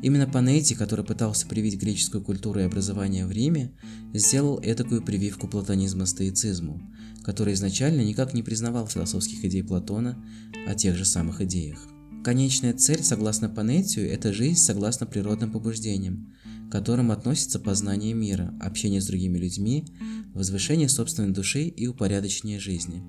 Именно 0.00 0.28
Панетти, 0.28 0.76
который 0.76 1.04
пытался 1.04 1.46
привить 1.48 1.80
греческую 1.80 2.22
культуру 2.22 2.60
и 2.60 2.64
образование 2.64 3.26
в 3.26 3.32
Риме, 3.32 3.72
сделал 4.14 4.60
этакую 4.62 5.02
прививку 5.02 5.48
платонизма 5.48 6.06
стоицизму, 6.06 6.80
который 7.24 7.54
изначально 7.54 8.02
никак 8.02 8.32
не 8.32 8.44
признавал 8.44 8.86
философских 8.86 9.44
идей 9.44 9.64
Платона 9.64 10.24
о 10.68 10.74
тех 10.74 10.96
же 10.96 11.04
самых 11.04 11.40
идеях. 11.40 11.84
Конечная 12.22 12.74
цель, 12.74 13.02
согласно 13.02 13.48
Панетию, 13.48 14.08
это 14.08 14.32
жизнь 14.32 14.60
согласно 14.60 15.06
природным 15.06 15.50
побуждениям, 15.50 16.32
к 16.68 16.72
которым 16.72 17.10
относится 17.10 17.58
познание 17.58 18.14
мира, 18.14 18.54
общение 18.60 19.00
с 19.00 19.06
другими 19.06 19.38
людьми, 19.38 19.84
возвышение 20.32 20.88
собственной 20.88 21.32
души 21.32 21.64
и 21.64 21.88
упорядочение 21.88 22.60
жизни. 22.60 23.02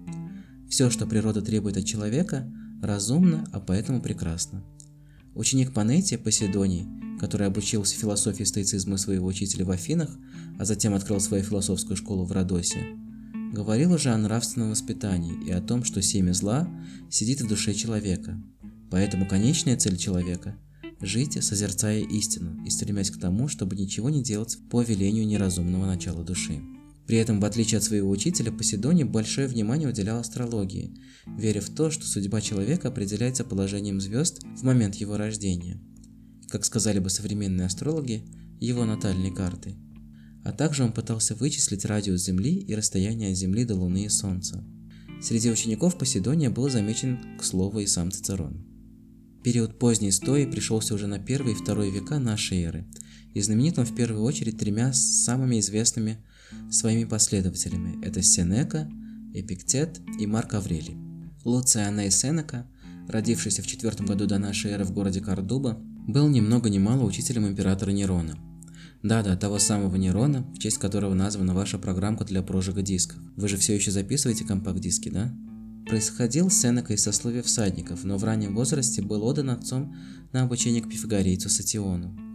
Все, 0.69 0.89
что 0.89 1.05
природа 1.05 1.41
требует 1.41 1.77
от 1.77 1.85
человека, 1.85 2.51
разумно, 2.81 3.45
а 3.51 3.59
поэтому 3.59 4.01
прекрасно. 4.01 4.63
Ученик 5.39 5.71
Панетия 5.73 6.17
Поседоний, 6.17 6.85
который 7.17 7.47
обучился 7.47 7.95
философии 7.95 8.43
стоицизма 8.43 8.97
своего 8.97 9.27
учителя 9.27 9.63
в 9.63 9.71
Афинах, 9.71 10.09
а 10.59 10.65
затем 10.65 10.93
открыл 10.93 11.21
свою 11.21 11.45
философскую 11.45 11.95
школу 11.95 12.25
в 12.25 12.33
Родосе, 12.33 12.85
говорил 13.53 13.93
уже 13.93 14.09
о 14.09 14.17
нравственном 14.17 14.71
воспитании 14.71 15.41
и 15.47 15.51
о 15.51 15.61
том, 15.61 15.85
что 15.85 16.01
семя 16.01 16.33
зла 16.33 16.67
сидит 17.09 17.39
в 17.39 17.47
душе 17.47 17.73
человека. 17.73 18.37
Поэтому 18.91 19.25
конечная 19.25 19.77
цель 19.77 19.95
человека– 19.95 20.57
жить, 20.99 21.41
созерцая 21.41 22.01
истину 22.01 22.61
и 22.65 22.69
стремясь 22.69 23.09
к 23.09 23.17
тому, 23.17 23.47
чтобы 23.47 23.77
ничего 23.77 24.09
не 24.09 24.21
делать 24.21 24.57
по 24.69 24.81
велению 24.81 25.25
неразумного 25.25 25.85
начала 25.85 26.21
души. 26.21 26.59
При 27.09 27.17
этом, 27.17 27.39
в 27.39 27.45
отличие 27.45 27.79
от 27.79 27.83
своего 27.83 28.07
учителя, 28.07 28.51
Поседоний 28.51 29.03
большое 29.03 29.47
внимание 29.47 29.89
уделял 29.89 30.19
астрологии, 30.19 30.93
веря 31.25 31.59
в 31.59 31.67
то, 31.71 31.89
что 31.89 32.05
судьба 32.05 32.39
человека 32.39 32.89
определяется 32.89 33.43
положением 33.43 33.99
звезд 33.99 34.43
в 34.55 34.61
момент 34.61 34.93
его 34.93 35.17
рождения. 35.17 35.81
Как 36.49 36.63
сказали 36.63 36.99
бы 36.99 37.09
современные 37.09 37.65
астрологи, 37.65 38.25
его 38.59 38.85
натальной 38.85 39.33
карты. 39.33 39.73
А 40.45 40.51
также 40.51 40.83
он 40.83 40.93
пытался 40.93 41.33
вычислить 41.33 41.83
радиус 41.83 42.21
Земли 42.21 42.53
и 42.53 42.75
расстояние 42.75 43.31
от 43.31 43.37
Земли 43.37 43.65
до 43.65 43.73
Луны 43.73 44.05
и 44.05 44.09
Солнца. 44.09 44.63
Среди 45.19 45.49
учеников 45.49 45.97
Поседония 45.97 46.51
был 46.51 46.69
замечен, 46.69 47.17
к 47.39 47.43
слову, 47.43 47.79
и 47.79 47.87
сам 47.87 48.11
Цицерон. 48.11 48.67
Период 49.43 49.79
поздней 49.79 50.11
стои 50.11 50.45
пришелся 50.45 50.93
уже 50.93 51.07
на 51.07 51.17
первый 51.17 51.53
и 51.53 51.55
второй 51.55 51.89
века 51.89 52.19
нашей 52.19 52.61
эры, 52.61 52.85
и 53.33 53.41
знаменит 53.41 53.79
он 53.79 53.85
в 53.85 53.95
первую 53.95 54.21
очередь 54.21 54.59
тремя 54.59 54.93
самыми 54.93 55.59
известными 55.59 56.23
своими 56.71 57.05
последователями. 57.05 58.03
Это 58.03 58.21
Сенека, 58.21 58.89
Эпиктет 59.33 60.01
и 60.19 60.25
Марк 60.25 60.53
Аврелий. 60.53 60.97
Луций 61.43 61.85
Аней 61.85 62.11
Сенека, 62.11 62.67
родившийся 63.07 63.61
в 63.61 63.67
четвертом 63.67 64.05
году 64.05 64.25
до 64.25 64.37
нашей 64.37 64.71
эры 64.71 64.83
в 64.83 64.91
городе 64.91 65.21
Кардуба, 65.21 65.77
был 66.07 66.27
ни 66.27 66.41
много 66.41 66.69
ни 66.69 66.79
мало 66.79 67.03
учителем 67.03 67.47
императора 67.47 67.91
Нерона. 67.91 68.37
Да-да, 69.01 69.37
того 69.37 69.59
самого 69.59 69.95
Нерона, 69.95 70.43
в 70.53 70.59
честь 70.59 70.77
которого 70.77 71.13
названа 71.13 71.53
ваша 71.53 71.77
программка 71.77 72.25
для 72.25 72.41
прожига 72.41 72.81
дисков. 72.81 73.19
Вы 73.37 73.47
же 73.47 73.57
все 73.57 73.73
еще 73.75 73.91
записываете 73.91 74.43
компакт-диски, 74.43 75.09
да? 75.09 75.33
Происходил 75.85 76.49
Сенека 76.49 76.93
из 76.93 77.01
сословия 77.01 77.41
всадников, 77.41 78.03
но 78.03 78.17
в 78.17 78.23
раннем 78.23 78.55
возрасте 78.55 79.01
был 79.01 79.23
отдан 79.23 79.51
отцом 79.51 79.95
на 80.33 80.43
обучение 80.43 80.81
к 80.81 80.89
пифагорейцу 80.89 81.49
Сатиону. 81.49 82.28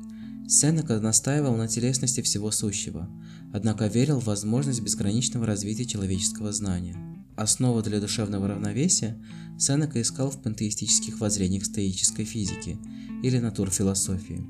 Сенека 0.47 1.01
настаивал 1.01 1.57
на 1.57 1.69
телесности 1.69 2.21
всего 2.21 2.51
сущего, 2.51 3.09
однако 3.53 3.87
верил 3.87 4.21
в 4.21 4.27
возможность 4.27 4.83
безграничного 4.83 5.47
развития 5.47 5.87
человеческого 5.87 6.53
знания. 6.53 6.97
Основу 7.35 7.83
для 7.83 7.99
душевного 7.99 8.49
равновесия 8.49 9.17
Сенека 9.59 10.01
искал 10.01 10.31
в 10.31 10.43
пантеистических 10.43 11.19
воззрениях 11.19 11.65
стоической 11.65 12.25
физики 12.25 12.79
или 13.23 13.39
натурфилософии. 13.39 14.47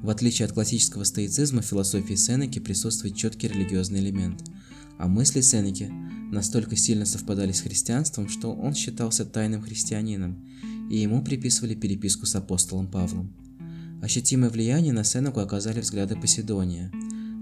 В 0.00 0.10
отличие 0.10 0.46
от 0.46 0.52
классического 0.52 1.02
стоицизма, 1.02 1.62
в 1.62 1.66
философии 1.66 2.14
Сенеки 2.14 2.60
присутствует 2.60 3.16
четкий 3.16 3.48
религиозный 3.48 3.98
элемент, 3.98 4.44
А 4.98 5.08
мысли 5.08 5.40
Сенеки 5.40 5.90
настолько 6.30 6.76
сильно 6.76 7.04
совпадали 7.04 7.52
с 7.52 7.60
христианством, 7.60 8.28
что 8.28 8.52
он 8.52 8.74
считался 8.74 9.24
тайным 9.24 9.62
христианином, 9.62 10.44
и 10.90 10.98
ему 10.98 11.22
приписывали 11.22 11.74
переписку 11.74 12.26
с 12.26 12.36
апостолом 12.36 12.86
Павлом. 12.88 13.32
Ощутимое 14.00 14.48
влияние 14.48 14.92
на 14.92 15.02
Сенеку 15.02 15.40
оказали 15.40 15.80
взгляды 15.80 16.16
Поседония. 16.16 16.90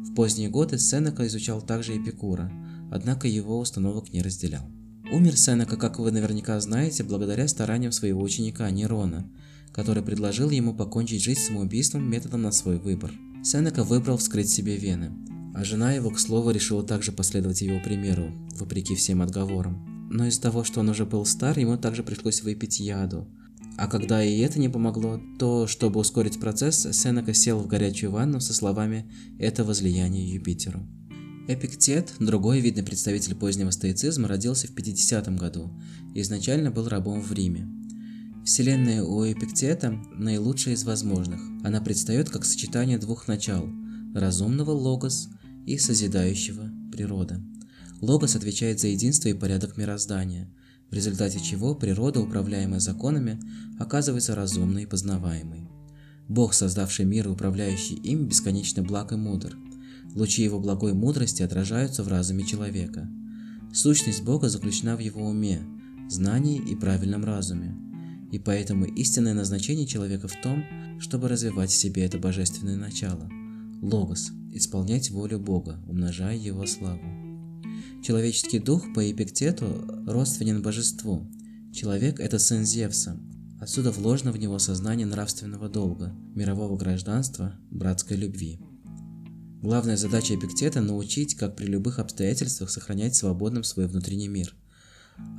В 0.04 0.14
поздние 0.14 0.48
годы 0.48 0.78
Сенека 0.78 1.26
изучал 1.26 1.60
также 1.60 1.96
Эпикура, 1.96 2.50
однако 2.90 3.28
его 3.28 3.58
установок 3.58 4.12
не 4.12 4.22
разделял. 4.22 4.66
Умер 5.12 5.36
Сенека, 5.36 5.76
как 5.76 5.98
вы 5.98 6.10
наверняка 6.10 6.58
знаете, 6.60 7.04
благодаря 7.04 7.46
стараниям 7.46 7.92
своего 7.92 8.22
ученика 8.22 8.68
Нерона, 8.70 9.30
который 9.72 10.02
предложил 10.02 10.50
ему 10.50 10.74
покончить 10.74 11.22
жизнь 11.22 11.40
самоубийством 11.40 12.08
методом 12.08 12.42
на 12.42 12.52
свой 12.52 12.78
выбор. 12.78 13.12
Сенека 13.44 13.84
выбрал 13.84 14.16
вскрыть 14.16 14.48
себе 14.48 14.76
вены, 14.76 15.12
а 15.54 15.62
жена 15.62 15.92
его, 15.92 16.10
к 16.10 16.18
слову, 16.18 16.50
решила 16.50 16.82
также 16.82 17.12
последовать 17.12 17.60
его 17.60 17.78
примеру, 17.78 18.32
вопреки 18.58 18.94
всем 18.94 19.22
отговорам. 19.22 20.08
Но 20.10 20.26
из-за 20.26 20.40
того, 20.40 20.64
что 20.64 20.80
он 20.80 20.88
уже 20.88 21.04
был 21.04 21.24
стар, 21.26 21.58
ему 21.58 21.76
также 21.76 22.02
пришлось 22.02 22.42
выпить 22.42 22.80
яду. 22.80 23.28
А 23.76 23.88
когда 23.88 24.24
и 24.24 24.38
это 24.38 24.58
не 24.58 24.68
помогло, 24.68 25.20
то, 25.38 25.66
чтобы 25.66 26.00
ускорить 26.00 26.40
процесс, 26.40 26.86
Сенека 26.92 27.34
сел 27.34 27.58
в 27.58 27.66
горячую 27.66 28.10
ванну 28.10 28.40
со 28.40 28.54
словами 28.54 29.10
«это 29.38 29.64
возлияние 29.64 30.32
Юпитеру». 30.32 30.86
Эпиктет, 31.48 32.12
другой 32.18 32.60
видный 32.60 32.82
представитель 32.82 33.34
позднего 33.36 33.70
стоицизма, 33.70 34.28
родился 34.28 34.66
в 34.66 34.74
50 34.74 35.36
году 35.36 35.70
и 36.14 36.20
изначально 36.22 36.70
был 36.70 36.88
рабом 36.88 37.20
в 37.20 37.32
Риме. 37.32 37.68
Вселенная 38.44 39.02
у 39.02 39.24
Эпиктета 39.24 39.90
наилучшая 40.12 40.74
из 40.74 40.84
возможных. 40.84 41.40
Она 41.62 41.80
предстает 41.80 42.30
как 42.30 42.44
сочетание 42.44 42.98
двух 42.98 43.28
начал– 43.28 43.68
разумного 44.14 44.70
логос 44.70 45.28
и 45.66 45.78
созидающего 45.78 46.70
природа. 46.90 47.40
Логос 48.00 48.36
отвечает 48.36 48.80
за 48.80 48.88
единство 48.88 49.28
и 49.28 49.34
порядок 49.34 49.76
мироздания, 49.76 50.48
в 50.90 50.94
результате 50.94 51.40
чего 51.40 51.74
природа, 51.74 52.20
управляемая 52.20 52.80
законами, 52.80 53.40
оказывается 53.78 54.34
разумной 54.34 54.84
и 54.84 54.86
познаваемой. 54.86 55.68
Бог, 56.28 56.54
создавший 56.54 57.04
мир 57.04 57.26
и 57.28 57.30
управляющий 57.30 57.94
им, 57.94 58.26
бесконечно 58.26 58.82
благ 58.82 59.12
и 59.12 59.16
мудр. 59.16 59.56
Лучи 60.14 60.42
его 60.42 60.58
благой 60.58 60.92
мудрости 60.92 61.42
отражаются 61.42 62.02
в 62.02 62.08
разуме 62.08 62.44
человека. 62.44 63.08
Сущность 63.72 64.22
Бога 64.22 64.48
заключена 64.48 64.96
в 64.96 65.00
его 65.00 65.26
уме, 65.26 65.60
знании 66.08 66.58
и 66.58 66.74
правильном 66.74 67.24
разуме. 67.24 67.76
И 68.32 68.38
поэтому 68.38 68.86
истинное 68.86 69.34
назначение 69.34 69.86
человека 69.86 70.28
в 70.28 70.40
том, 70.40 70.64
чтобы 70.98 71.28
развивать 71.28 71.70
в 71.70 71.76
себе 71.76 72.04
это 72.04 72.18
божественное 72.18 72.76
начало– 72.76 73.30
логос, 73.82 74.32
исполнять 74.52 75.10
волю 75.10 75.38
Бога, 75.38 75.78
умножая 75.86 76.36
его 76.36 76.66
славу. 76.66 77.25
Человеческий 78.06 78.60
дух 78.60 78.94
по 78.94 79.10
Эпиктету 79.10 79.66
родственен 80.06 80.62
божеству. 80.62 81.28
Человек– 81.74 82.20
это 82.20 82.38
сын 82.38 82.64
Зевса. 82.64 83.18
Отсюда 83.60 83.90
вложено 83.90 84.30
в 84.30 84.38
него 84.38 84.60
сознание 84.60 85.08
нравственного 85.08 85.68
долга, 85.68 86.14
мирового 86.36 86.76
гражданства, 86.76 87.58
братской 87.68 88.16
любви. 88.16 88.60
Главная 89.60 89.96
задача 89.96 90.36
Эпиктета– 90.36 90.80
научить, 90.82 91.34
как 91.34 91.56
при 91.56 91.66
любых 91.66 91.98
обстоятельствах 91.98 92.70
сохранять 92.70 93.16
свободным 93.16 93.64
свой 93.64 93.88
внутренний 93.88 94.28
мир. 94.28 94.54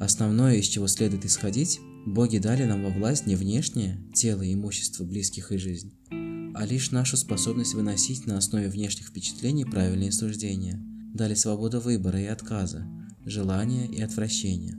Основное, 0.01 0.55
из 0.55 0.65
чего 0.65 0.87
следует 0.87 1.23
исходить– 1.23 1.79
боги 2.05 2.37
дали 2.37 2.65
нам 2.65 2.83
во 2.83 2.89
власть 2.89 3.25
не 3.25 3.37
внешнее– 3.37 4.03
тело 4.13 4.41
имущество 4.41 5.05
близких 5.05 5.53
и 5.53 5.57
жизнь, 5.57 5.93
а 6.53 6.65
лишь 6.65 6.91
нашу 6.91 7.15
способность 7.15 7.75
выносить 7.75 8.25
на 8.25 8.37
основе 8.37 8.67
внешних 8.67 9.07
впечатлений 9.07 9.63
правильные 9.63 10.11
суждения, 10.11 10.83
дали 11.13 11.33
свободу 11.33 11.79
выбора 11.79 12.21
и 12.21 12.25
отказа, 12.25 12.85
желания 13.25 13.87
и 13.87 14.01
отвращения. 14.01 14.77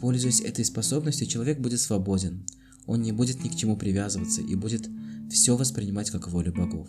Пользуясь 0.00 0.40
этой 0.40 0.64
способностью, 0.64 1.26
человек 1.26 1.60
будет 1.60 1.80
свободен, 1.80 2.44
он 2.86 3.02
не 3.02 3.12
будет 3.12 3.42
ни 3.42 3.48
к 3.48 3.56
чему 3.56 3.76
привязываться 3.76 4.42
и 4.42 4.54
будет 4.54 4.88
все 5.30 5.56
воспринимать 5.56 6.10
как 6.10 6.28
волю 6.28 6.52
богов. 6.52 6.88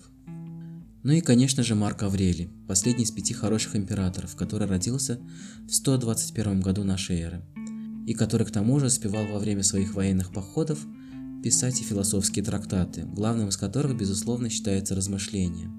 Ну 1.04 1.12
и, 1.12 1.22
конечно 1.22 1.62
же, 1.62 1.76
Марк 1.76 2.02
Аврелий, 2.04 2.50
последний 2.68 3.04
из 3.04 3.12
пяти 3.12 3.34
хороших 3.34 3.76
императоров, 3.76 4.36
который 4.36 4.68
родился 4.68 5.20
в 5.70 5.74
121 5.74 6.62
году 6.62 6.84
нашей 6.84 7.20
эры, 7.20 7.44
и 8.08 8.14
который 8.16 8.48
к 8.48 8.52
тому 8.52 8.80
же 8.80 8.88
успевал 8.88 9.28
во 9.28 9.38
время 9.38 9.62
своих 9.62 9.94
военных 9.94 10.34
походов 10.34 10.84
писать 11.44 11.80
и 11.80 11.84
философские 11.84 12.44
трактаты, 12.44 13.04
главным 13.04 13.50
из 13.50 13.58
которых, 13.58 13.96
безусловно, 13.96 14.50
считается 14.50 14.96
размышление. 14.96 15.70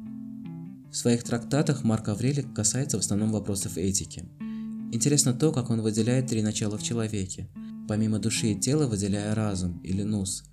В 0.97 0.99
своих 0.99 1.25
трактатах 1.25 1.85
Марк 1.85 2.09
Аврелий 2.09 2.43
касается 2.43 2.97
в 2.97 3.01
основном 3.01 3.31
вопросов 3.31 3.77
этики. 3.77 4.25
Интересно 4.93 5.35
то, 5.35 5.53
как 5.53 5.69
он 5.69 5.83
выделяет 5.83 6.29
три 6.29 6.41
начала 6.41 6.79
в 6.79 6.83
человеке, 6.83 7.51
помимо 7.87 8.19
души 8.19 8.53
и 8.53 8.59
тела 8.59 8.87
выделяя 8.87 9.35
разум 9.35 9.79
или 9.85 10.03
нус, 10.03 10.45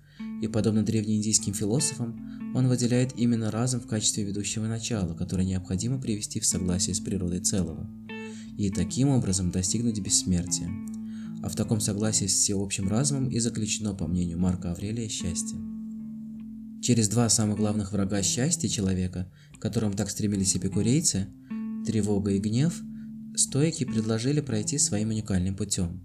и 0.42 0.46
подобно 0.46 0.82
древнеиндийским 0.82 1.54
философам, 1.54 2.52
он 2.54 2.68
выделяет 2.68 3.16
именно 3.16 3.50
разум 3.50 3.80
в 3.80 3.86
качестве 3.86 4.24
ведущего 4.24 4.66
начала, 4.66 5.14
которое 5.14 5.46
необходимо 5.46 5.98
привести 5.98 6.40
в 6.40 6.46
согласие 6.46 6.94
с 6.94 7.00
природой 7.00 7.40
целого, 7.40 7.88
и 8.58 8.68
таким 8.68 9.08
образом 9.08 9.50
достигнуть 9.50 9.98
бессмертия– 10.00 10.68
а 11.42 11.48
в 11.50 11.56
таком 11.56 11.78
согласии 11.78 12.26
с 12.26 12.34
всеобщим 12.34 12.88
разумом 12.88 13.28
и 13.28 13.38
заключено, 13.38 13.94
по 13.94 14.06
мнению 14.06 14.38
Марка 14.38 14.72
Аврелия, 14.72 15.08
счастье. 15.10 15.58
Через 16.84 17.08
два 17.08 17.30
самых 17.30 17.56
главных 17.56 17.92
врага 17.92 18.22
счастья 18.22 18.68
человека, 18.68 19.26
которым 19.58 19.94
так 19.94 20.10
стремились 20.10 20.54
эпикурейцы, 20.54 21.28
тревога 21.86 22.32
и 22.32 22.38
гнев, 22.38 22.78
стоики 23.34 23.84
предложили 23.84 24.42
пройти 24.42 24.76
своим 24.76 25.08
уникальным 25.08 25.56
путем. 25.56 26.02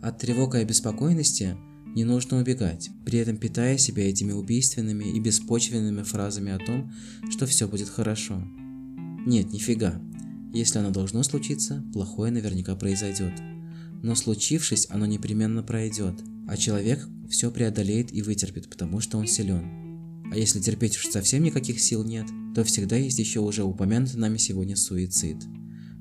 От 0.00 0.16
тревог 0.16 0.54
и 0.54 0.60
обеспокоенности 0.60 1.58
не 1.94 2.04
нужно 2.04 2.38
убегать, 2.38 2.88
при 3.04 3.18
этом 3.18 3.36
питая 3.36 3.76
себя 3.76 4.08
этими 4.08 4.32
убийственными 4.32 5.04
и 5.04 5.20
беспочвенными 5.20 6.04
фразами 6.04 6.52
о 6.52 6.58
том, 6.58 6.90
что 7.28 7.44
все 7.44 7.68
будет 7.68 7.90
хорошо. 7.90 8.42
Нет, 9.26 9.52
нифига. 9.52 10.00
Если 10.54 10.78
оно 10.78 10.90
должно 10.90 11.22
случиться, 11.22 11.84
плохое 11.92 12.32
наверняка 12.32 12.74
произойдет 12.76 13.34
но 14.02 14.14
случившись, 14.14 14.86
оно 14.90 15.06
непременно 15.06 15.62
пройдет, 15.62 16.14
а 16.46 16.56
человек 16.56 17.06
все 17.28 17.50
преодолеет 17.50 18.12
и 18.14 18.22
вытерпит, 18.22 18.70
потому 18.70 19.00
что 19.00 19.18
он 19.18 19.26
силен. 19.26 19.87
А 20.30 20.36
если 20.36 20.60
терпеть 20.60 20.96
уж 20.96 21.06
совсем 21.06 21.42
никаких 21.42 21.80
сил 21.80 22.04
нет, 22.04 22.26
то 22.54 22.64
всегда 22.64 22.96
есть 22.96 23.18
еще 23.18 23.40
уже 23.40 23.62
упомянутый 23.62 24.18
нами 24.18 24.36
сегодня 24.36 24.76
суицид. 24.76 25.38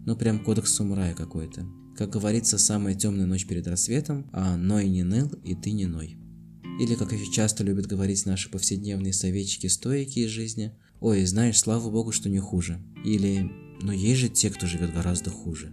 Ну 0.05 0.15
прям 0.15 0.43
кодекс 0.43 0.73
самурая 0.73 1.13
какой-то. 1.13 1.65
Как 1.95 2.09
говорится, 2.09 2.57
самая 2.57 2.93
темная 2.93 3.25
ночь 3.25 3.47
перед 3.47 3.67
рассветом, 3.67 4.29
а 4.31 4.55
ной 4.55 4.87
не 4.87 5.03
ныл 5.03 5.31
и 5.43 5.55
ты 5.55 5.71
не 5.71 5.87
ной. 5.87 6.17
Или, 6.79 6.93
как 6.93 7.11
еще 7.11 7.31
часто 7.31 7.63
любят 7.63 7.87
говорить 7.87 8.25
наши 8.25 8.51
повседневные 8.51 9.13
советчики-стоики 9.13 10.19
из 10.19 10.29
жизни, 10.29 10.73
«Ой, 10.99 11.25
знаешь, 11.25 11.59
слава 11.59 11.89
богу, 11.89 12.11
что 12.11 12.29
не 12.29 12.39
хуже». 12.39 12.79
Или 13.03 13.51
«Но 13.81 13.91
есть 13.91 14.19
же 14.19 14.29
те, 14.29 14.49
кто 14.49 14.67
живет 14.67 14.93
гораздо 14.93 15.31
хуже». 15.31 15.71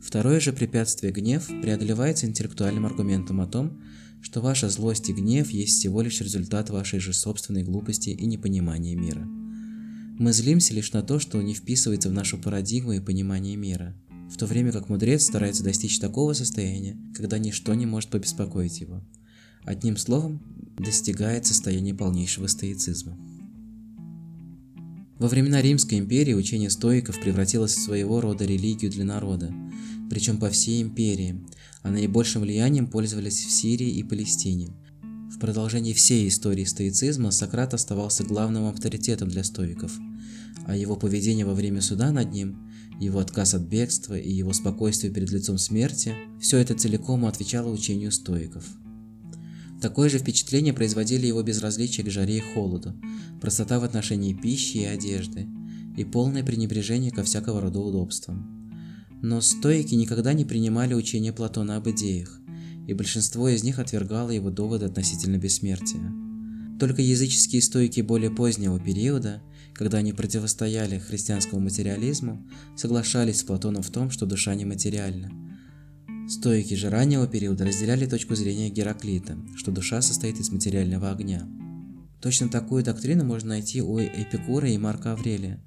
Второе 0.00 0.40
же 0.40 0.52
препятствие 0.52 1.12
гнев 1.12 1.46
преодолевается 1.46 2.26
интеллектуальным 2.26 2.86
аргументом 2.86 3.40
о 3.40 3.46
том, 3.46 3.82
что 4.20 4.40
ваша 4.40 4.68
злость 4.68 5.08
и 5.08 5.12
гнев 5.12 5.50
есть 5.50 5.78
всего 5.78 6.02
лишь 6.02 6.20
результат 6.20 6.70
вашей 6.70 6.98
же 6.98 7.12
собственной 7.12 7.62
глупости 7.62 8.10
и 8.10 8.26
непонимания 8.26 8.96
мира. 8.96 9.26
Мы 10.18 10.32
злимся 10.32 10.74
лишь 10.74 10.92
на 10.92 11.02
то, 11.02 11.18
что 11.18 11.40
не 11.42 11.54
вписывается 11.54 12.08
в 12.08 12.12
нашу 12.12 12.38
парадигму 12.38 12.92
и 12.92 13.00
понимание 13.00 13.56
мира, 13.56 13.94
в 14.30 14.36
то 14.36 14.46
время 14.46 14.72
как 14.72 14.88
мудрец 14.88 15.24
старается 15.24 15.62
достичь 15.62 15.98
такого 15.98 16.32
состояния, 16.32 16.96
когда 17.14 17.38
ничто 17.38 17.74
не 17.74 17.86
может 17.86 18.10
побеспокоить 18.10 18.80
его. 18.80 19.02
Одним 19.64 19.96
словом, 19.96 20.40
достигает 20.78 21.46
состояния 21.46 21.94
полнейшего 21.94 22.46
стоицизма. 22.46 23.16
Во 25.18 25.28
времена 25.28 25.62
Римской 25.62 25.98
империи 25.98 26.34
учение 26.34 26.68
стоиков 26.68 27.18
превратилось 27.20 27.74
в 27.74 27.82
своего 27.82 28.20
рода 28.20 28.44
религию 28.44 28.90
для 28.90 29.04
народа, 29.04 29.52
причем 30.10 30.38
по 30.38 30.50
всей 30.50 30.82
империи, 30.82 31.42
а 31.86 31.90
наибольшим 31.90 32.42
влиянием 32.42 32.88
пользовались 32.88 33.44
в 33.44 33.50
Сирии 33.52 33.88
и 33.88 34.02
Палестине. 34.02 34.70
В 35.30 35.38
продолжении 35.38 35.92
всей 35.92 36.26
истории 36.26 36.64
стоицизма 36.64 37.30
Сократ 37.30 37.74
оставался 37.74 38.24
главным 38.24 38.66
авторитетом 38.66 39.28
для 39.28 39.44
стоиков, 39.44 39.92
а 40.66 40.74
его 40.74 40.96
поведение 40.96 41.46
во 41.46 41.54
время 41.54 41.80
суда 41.80 42.10
над 42.10 42.32
ним, 42.32 42.72
его 42.98 43.20
отказ 43.20 43.54
от 43.54 43.62
бегства 43.62 44.18
и 44.18 44.32
его 44.32 44.52
спокойствие 44.52 45.12
перед 45.12 45.30
лицом 45.30 45.58
смерти– 45.58 46.16
все 46.40 46.58
это 46.58 46.74
целиком 46.74 47.24
отвечало 47.24 47.70
учению 47.70 48.10
стоиков. 48.10 48.64
Такое 49.80 50.08
же 50.08 50.18
впечатление 50.18 50.72
производили 50.72 51.28
его 51.28 51.44
безразличие 51.44 52.04
к 52.04 52.10
жаре 52.10 52.38
и 52.38 52.40
холоду, 52.40 53.00
простота 53.40 53.78
в 53.78 53.84
отношении 53.84 54.34
пищи 54.34 54.78
и 54.78 54.84
одежды 54.84 55.46
и 55.96 56.02
полное 56.02 56.42
пренебрежение 56.42 57.12
ко 57.12 57.22
всякого 57.22 57.60
рода 57.60 57.78
удобствам. 57.78 58.65
Но 59.22 59.40
стойки 59.40 59.94
никогда 59.94 60.32
не 60.32 60.44
принимали 60.44 60.94
учение 60.94 61.32
Платона 61.32 61.76
об 61.76 61.88
идеях, 61.88 62.40
и 62.86 62.92
большинство 62.94 63.48
из 63.48 63.64
них 63.64 63.78
отвергало 63.78 64.30
его 64.30 64.50
доводы 64.50 64.86
относительно 64.86 65.38
бессмертия. 65.38 66.12
Только 66.78 67.00
языческие 67.00 67.62
стойки 67.62 68.02
более 68.02 68.30
позднего 68.30 68.78
периода, 68.78 69.42
когда 69.72 69.98
они 69.98 70.12
противостояли 70.12 70.98
христианскому 70.98 71.62
материализму, 71.62 72.46
соглашались 72.76 73.40
с 73.40 73.44
Платоном 73.44 73.82
в 73.82 73.90
том, 73.90 74.10
что 74.10 74.26
душа 74.26 74.54
нематериальна. 74.54 75.30
Стоики 76.28 76.74
же 76.74 76.90
раннего 76.90 77.26
периода 77.26 77.64
разделяли 77.64 78.04
точку 78.06 78.34
зрения 78.34 78.68
Гераклита, 78.68 79.38
что 79.56 79.70
душа 79.70 80.02
состоит 80.02 80.38
из 80.38 80.50
материального 80.50 81.10
огня. 81.10 81.48
Точно 82.20 82.48
такую 82.48 82.82
доктрину 82.82 83.24
можно 83.24 83.50
найти 83.50 83.80
у 83.80 83.98
Эпикура 84.00 84.68
и 84.68 84.76
Марка 84.76 85.12
Аврелия, 85.12 85.62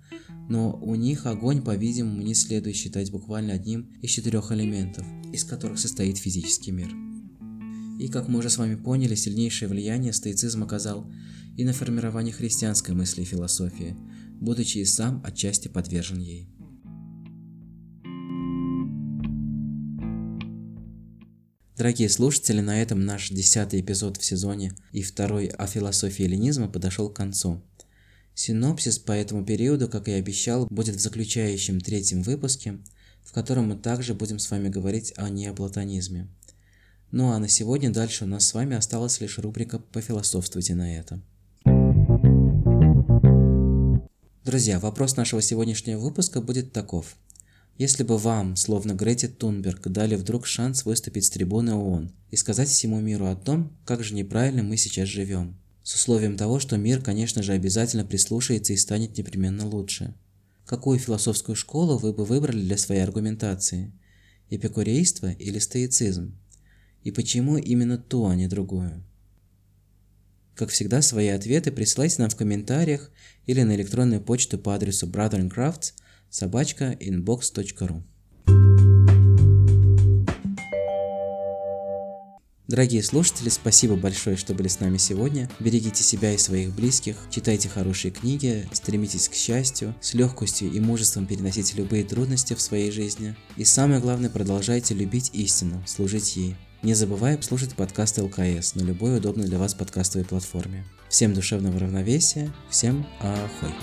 но 0.50 0.72
у 0.82 0.96
них 0.96 1.26
огонь, 1.26 1.62
по-видимому, 1.62 2.22
не 2.22 2.34
следует 2.34 2.76
считать 2.76 3.12
буквально 3.12 3.54
одним 3.54 3.92
из 4.02 4.12
четырех 4.12 4.52
элементов, 4.52 5.06
из 5.32 5.44
которых 5.44 5.80
состоит 5.80 6.18
физический 6.18 6.72
мир. 6.72 6.90
И, 8.00 8.08
как 8.08 8.28
мы 8.28 8.40
уже 8.40 8.50
с 8.50 8.58
вами 8.58 8.76
поняли, 8.76 9.16
сильнейшее 9.16 9.70
влияние 9.70 10.14
стоицизм 10.14 10.64
оказал 10.64 11.12
и 11.58 11.66
на 11.66 11.74
формирование 11.74 12.34
христианской 12.34 12.96
мысли 12.96 13.22
и 13.22 13.26
философии, 13.26 13.96
будучи 14.40 14.78
и 14.78 14.86
сам 14.86 15.22
отчасти 15.26 15.68
подвержен 15.68 16.20
ей. 16.20 16.50
Дорогие 21.80 22.10
слушатели, 22.10 22.60
на 22.60 22.82
этом 22.82 23.06
наш 23.06 23.30
десятый 23.30 23.80
эпизод 23.80 24.18
в 24.18 24.26
сезоне 24.26 24.74
и 24.92 25.02
второй 25.02 25.48
о 25.48 25.66
философии 25.66 26.26
эллинизма 26.26 26.68
подошел 26.68 27.10
к 27.10 27.16
концу. 27.16 27.64
Синопсис 28.40 29.00
по 29.00 29.12
этому 29.12 29.44
периоду, 29.44 29.90
как 29.90 30.08
и 30.08 30.14
обещал, 30.14 30.66
будет 30.68 30.96
в 30.96 31.00
заключающем 31.02 31.82
третьем 31.82 32.22
выпуске, 32.22 32.80
в 33.22 33.34
котором 33.34 33.68
мы 33.68 33.76
также 33.76 34.14
будем 34.14 34.40
с 34.40 34.50
вами 34.50 34.70
говорить 34.70 35.12
о 35.18 35.28
неоплатонизме. 35.28 36.30
Ну 37.12 37.32
а 37.32 37.40
на 37.40 37.50
сегодня 37.50 37.90
дальше 37.90 38.24
у 38.24 38.28
нас 38.28 38.48
с 38.48 38.54
вами 38.54 38.78
осталась 38.78 39.20
лишь 39.20 39.40
рубрика 39.40 39.78
«Пофилософствуйте 39.78 40.74
на 40.74 40.96
это». 40.96 41.22
Друзья, 44.46 44.80
вопрос 44.80 45.18
нашего 45.18 45.42
сегодняшнего 45.42 46.00
выпуска 46.00 46.40
будет 46.40 46.72
таков. 46.72 47.18
Если 47.78 48.04
бы 48.04 48.18
вам, 48.18 48.56
словно 48.56 48.94
Грете 48.94 49.28
Тунберг, 49.28 49.86
дали 49.90 50.16
вдруг 50.16 50.48
шанс 50.48 50.86
выступить 50.86 51.26
с 51.26 51.30
трибуны 51.30 51.74
ООН 51.74 52.14
и 52.32 52.38
сказать 52.38 52.70
всему 52.70 53.02
миру 53.02 53.26
о 53.26 53.36
том, 53.36 53.78
как 53.84 54.02
же 54.02 54.14
неправильно 54.14 54.64
мы 54.64 54.78
сейчас 54.78 55.10
живем, 55.10 55.58
с 55.84 55.96
условием 55.96 56.38
того, 56.38 56.60
что 56.60 56.78
мир, 56.78 57.02
конечно 57.02 57.42
же, 57.44 57.54
обязательно 57.54 58.06
прислушается 58.06 58.74
и 58.74 58.78
станет 58.78 59.18
непременно 59.18 59.68
лучше. 59.68 60.14
Какую 60.66 61.00
философскую 61.00 61.56
школу 61.56 61.98
вы 61.98 62.14
бы 62.14 62.26
выбрали 62.26 62.62
для 62.62 62.78
своей 62.78 63.02
аргументации? 63.02 63.92
Эпикурейство 64.50 65.32
или 65.32 65.58
стоицизм? 65.60 66.38
И 67.04 67.12
почему 67.12 67.58
именно 67.58 67.98
ту, 67.98 68.28
а 68.28 68.36
не 68.36 68.48
другую? 68.48 69.04
Как 70.56 70.70
всегда, 70.70 71.02
свои 71.02 71.30
ответы 71.30 71.72
присылайте 71.72 72.22
нам 72.22 72.30
в 72.30 72.36
комментариях 72.36 73.12
или 73.46 73.64
на 73.64 73.76
электронную 73.76 74.22
почту 74.22 74.60
по 74.60 74.76
адресу 74.76 75.08
brotherandcrafts 75.08 75.94
собачка 76.30 76.98
inbox.ru 77.00 78.04
Дорогие 82.70 83.02
слушатели, 83.02 83.50
спасибо 83.50 83.96
большое, 83.96 84.38
что 84.38 84.54
были 84.54 84.68
с 84.68 84.80
нами 84.80 84.98
сегодня. 84.98 85.50
Берегите 85.60 86.04
себя 86.04 86.34
и 86.34 86.38
своих 86.38 86.72
близких, 86.72 87.16
читайте 87.32 87.68
хорошие 87.68 88.12
книги, 88.12 88.70
стремитесь 88.72 89.28
к 89.28 89.34
счастью, 89.34 89.96
с 90.02 90.14
легкостью 90.14 90.72
и 90.72 90.80
мужеством 90.80 91.26
переносите 91.26 91.76
любые 91.78 92.04
трудности 92.04 92.54
в 92.54 92.62
своей 92.62 92.92
жизни. 92.92 93.36
И 93.58 93.66
самое 93.66 94.00
главное, 94.00 94.30
продолжайте 94.30 94.94
любить 94.94 95.32
истину, 95.34 95.82
служить 95.88 96.36
ей. 96.36 96.56
Не 96.84 96.94
забывай 96.94 97.42
слушать 97.42 97.74
подкаст 97.74 98.20
ЛКС 98.20 98.76
на 98.76 98.82
любой 98.82 99.18
удобной 99.18 99.48
для 99.48 99.58
вас 99.58 99.74
подкастовой 99.74 100.28
платформе. 100.28 100.86
Всем 101.10 101.34
душевного 101.34 101.80
равновесия, 101.80 102.54
всем 102.70 103.04
ахой! 103.20 103.74